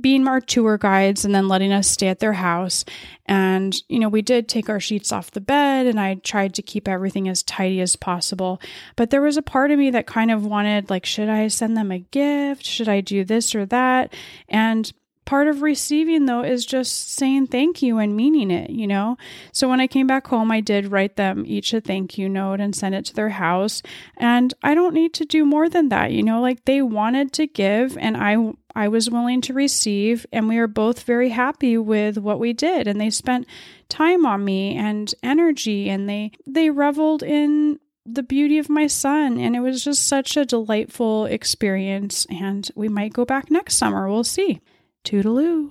being 0.00 0.26
our 0.26 0.40
tour 0.40 0.78
guides 0.78 1.24
and 1.24 1.34
then 1.34 1.46
letting 1.46 1.72
us 1.72 1.86
stay 1.86 2.08
at 2.08 2.18
their 2.18 2.32
house. 2.32 2.84
And, 3.26 3.74
you 3.88 3.98
know, 3.98 4.08
we 4.08 4.22
did 4.22 4.48
take 4.48 4.68
our 4.68 4.80
sheets 4.80 5.12
off 5.12 5.30
the 5.30 5.40
bed 5.40 5.86
and 5.86 6.00
I 6.00 6.14
tried 6.16 6.54
to 6.54 6.62
keep 6.62 6.88
everything 6.88 7.28
as 7.28 7.42
tidy 7.42 7.80
as 7.80 7.94
possible. 7.94 8.60
But 8.96 9.10
there 9.10 9.20
was 9.20 9.36
a 9.36 9.42
part 9.42 9.70
of 9.70 9.78
me 9.78 9.90
that 9.90 10.06
kind 10.06 10.30
of 10.30 10.46
wanted, 10.46 10.88
like, 10.88 11.04
should 11.04 11.28
I 11.28 11.48
send 11.48 11.76
them 11.76 11.92
a 11.92 11.98
gift? 11.98 12.64
Should 12.64 12.88
I 12.88 13.02
do 13.02 13.24
this 13.24 13.54
or 13.54 13.66
that? 13.66 14.14
And 14.48 14.90
part 15.24 15.48
of 15.48 15.62
receiving 15.62 16.26
though 16.26 16.42
is 16.42 16.66
just 16.66 17.12
saying 17.12 17.48
thank 17.48 17.82
you 17.82 17.98
and 17.98 18.16
meaning 18.16 18.50
it, 18.50 18.70
you 18.70 18.86
know? 18.86 19.16
So 19.52 19.68
when 19.68 19.80
I 19.80 19.86
came 19.86 20.06
back 20.06 20.26
home, 20.26 20.50
I 20.50 20.60
did 20.60 20.92
write 20.92 21.16
them 21.16 21.44
each 21.46 21.72
a 21.72 21.80
thank 21.80 22.18
you 22.18 22.28
note 22.28 22.60
and 22.60 22.74
send 22.74 22.94
it 22.94 23.04
to 23.06 23.14
their 23.14 23.30
house. 23.30 23.82
And 24.16 24.54
I 24.62 24.74
don't 24.74 24.94
need 24.94 25.14
to 25.14 25.24
do 25.24 25.44
more 25.44 25.68
than 25.68 25.88
that, 25.88 26.12
you 26.12 26.22
know? 26.22 26.40
Like 26.40 26.64
they 26.64 26.82
wanted 26.82 27.32
to 27.34 27.46
give 27.46 27.96
and 27.98 28.16
I 28.16 28.52
I 28.76 28.88
was 28.88 29.08
willing 29.08 29.40
to 29.42 29.52
receive 29.52 30.26
and 30.32 30.48
we 30.48 30.58
were 30.58 30.66
both 30.66 31.04
very 31.04 31.28
happy 31.28 31.78
with 31.78 32.18
what 32.18 32.40
we 32.40 32.52
did 32.52 32.88
and 32.88 33.00
they 33.00 33.10
spent 33.10 33.46
time 33.88 34.26
on 34.26 34.44
me 34.44 34.76
and 34.76 35.14
energy 35.22 35.88
and 35.88 36.08
they 36.08 36.32
they 36.46 36.70
reveled 36.70 37.22
in 37.22 37.78
the 38.04 38.22
beauty 38.22 38.58
of 38.58 38.68
my 38.68 38.86
son 38.86 39.38
and 39.38 39.56
it 39.56 39.60
was 39.60 39.84
just 39.84 40.06
such 40.06 40.36
a 40.36 40.44
delightful 40.44 41.24
experience 41.26 42.26
and 42.28 42.70
we 42.74 42.88
might 42.88 43.12
go 43.12 43.24
back 43.24 43.50
next 43.50 43.76
summer 43.76 44.08
we'll 44.08 44.24
see 44.24 44.60
Toodaloo. 45.04 45.70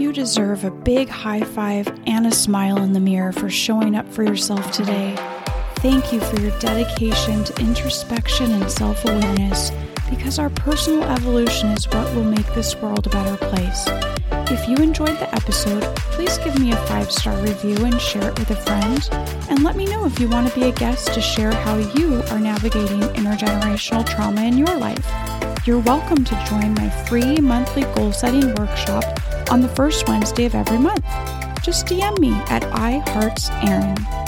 You 0.00 0.12
deserve 0.12 0.64
a 0.64 0.70
big 0.72 1.08
high 1.08 1.42
five 1.42 1.86
and 2.08 2.26
a 2.26 2.32
smile 2.32 2.78
in 2.78 2.92
the 2.92 2.98
mirror 2.98 3.30
for 3.30 3.48
showing 3.48 3.94
up 3.94 4.08
for 4.08 4.24
yourself 4.24 4.72
today. 4.72 5.14
Thank 5.76 6.12
you 6.12 6.18
for 6.18 6.40
your 6.40 6.58
dedication 6.58 7.44
to 7.44 7.60
introspection 7.60 8.50
and 8.50 8.68
self 8.68 9.04
awareness 9.04 9.70
because 10.10 10.40
our 10.40 10.50
personal 10.50 11.04
evolution 11.04 11.68
is 11.68 11.86
what 11.86 12.12
will 12.16 12.24
make 12.24 12.52
this 12.52 12.74
world 12.82 13.06
a 13.06 13.10
better 13.10 13.36
place. 13.36 13.84
If 14.50 14.68
you 14.68 14.76
enjoyed 14.78 15.16
the 15.20 15.32
episode, 15.36 15.84
please 16.10 16.36
give 16.38 16.58
me 16.58 16.72
a 16.72 16.86
five 16.88 17.12
star 17.12 17.40
review 17.42 17.76
and 17.84 18.00
share 18.00 18.30
it 18.30 18.38
with 18.40 18.50
a 18.50 18.56
friend. 18.56 19.08
And 19.48 19.62
let 19.62 19.76
me 19.76 19.86
know 19.86 20.04
if 20.04 20.18
you 20.18 20.28
want 20.28 20.48
to 20.48 20.54
be 20.58 20.66
a 20.66 20.72
guest 20.72 21.14
to 21.14 21.20
share 21.20 21.52
how 21.52 21.78
you 21.78 22.24
are 22.30 22.40
navigating 22.40 23.00
intergenerational 23.00 24.04
trauma 24.04 24.42
in 24.42 24.58
your 24.58 24.76
life 24.76 25.23
you're 25.66 25.78
welcome 25.78 26.22
to 26.24 26.44
join 26.46 26.74
my 26.74 26.90
free 27.06 27.36
monthly 27.36 27.84
goal 27.94 28.12
setting 28.12 28.54
workshop 28.56 29.02
on 29.50 29.62
the 29.62 29.68
first 29.68 30.06
Wednesday 30.06 30.44
of 30.44 30.54
every 30.54 30.76
month. 30.76 31.04
Just 31.62 31.86
DM 31.86 32.18
me 32.18 32.32
at 32.50 32.62
iheartserin. 32.64 34.23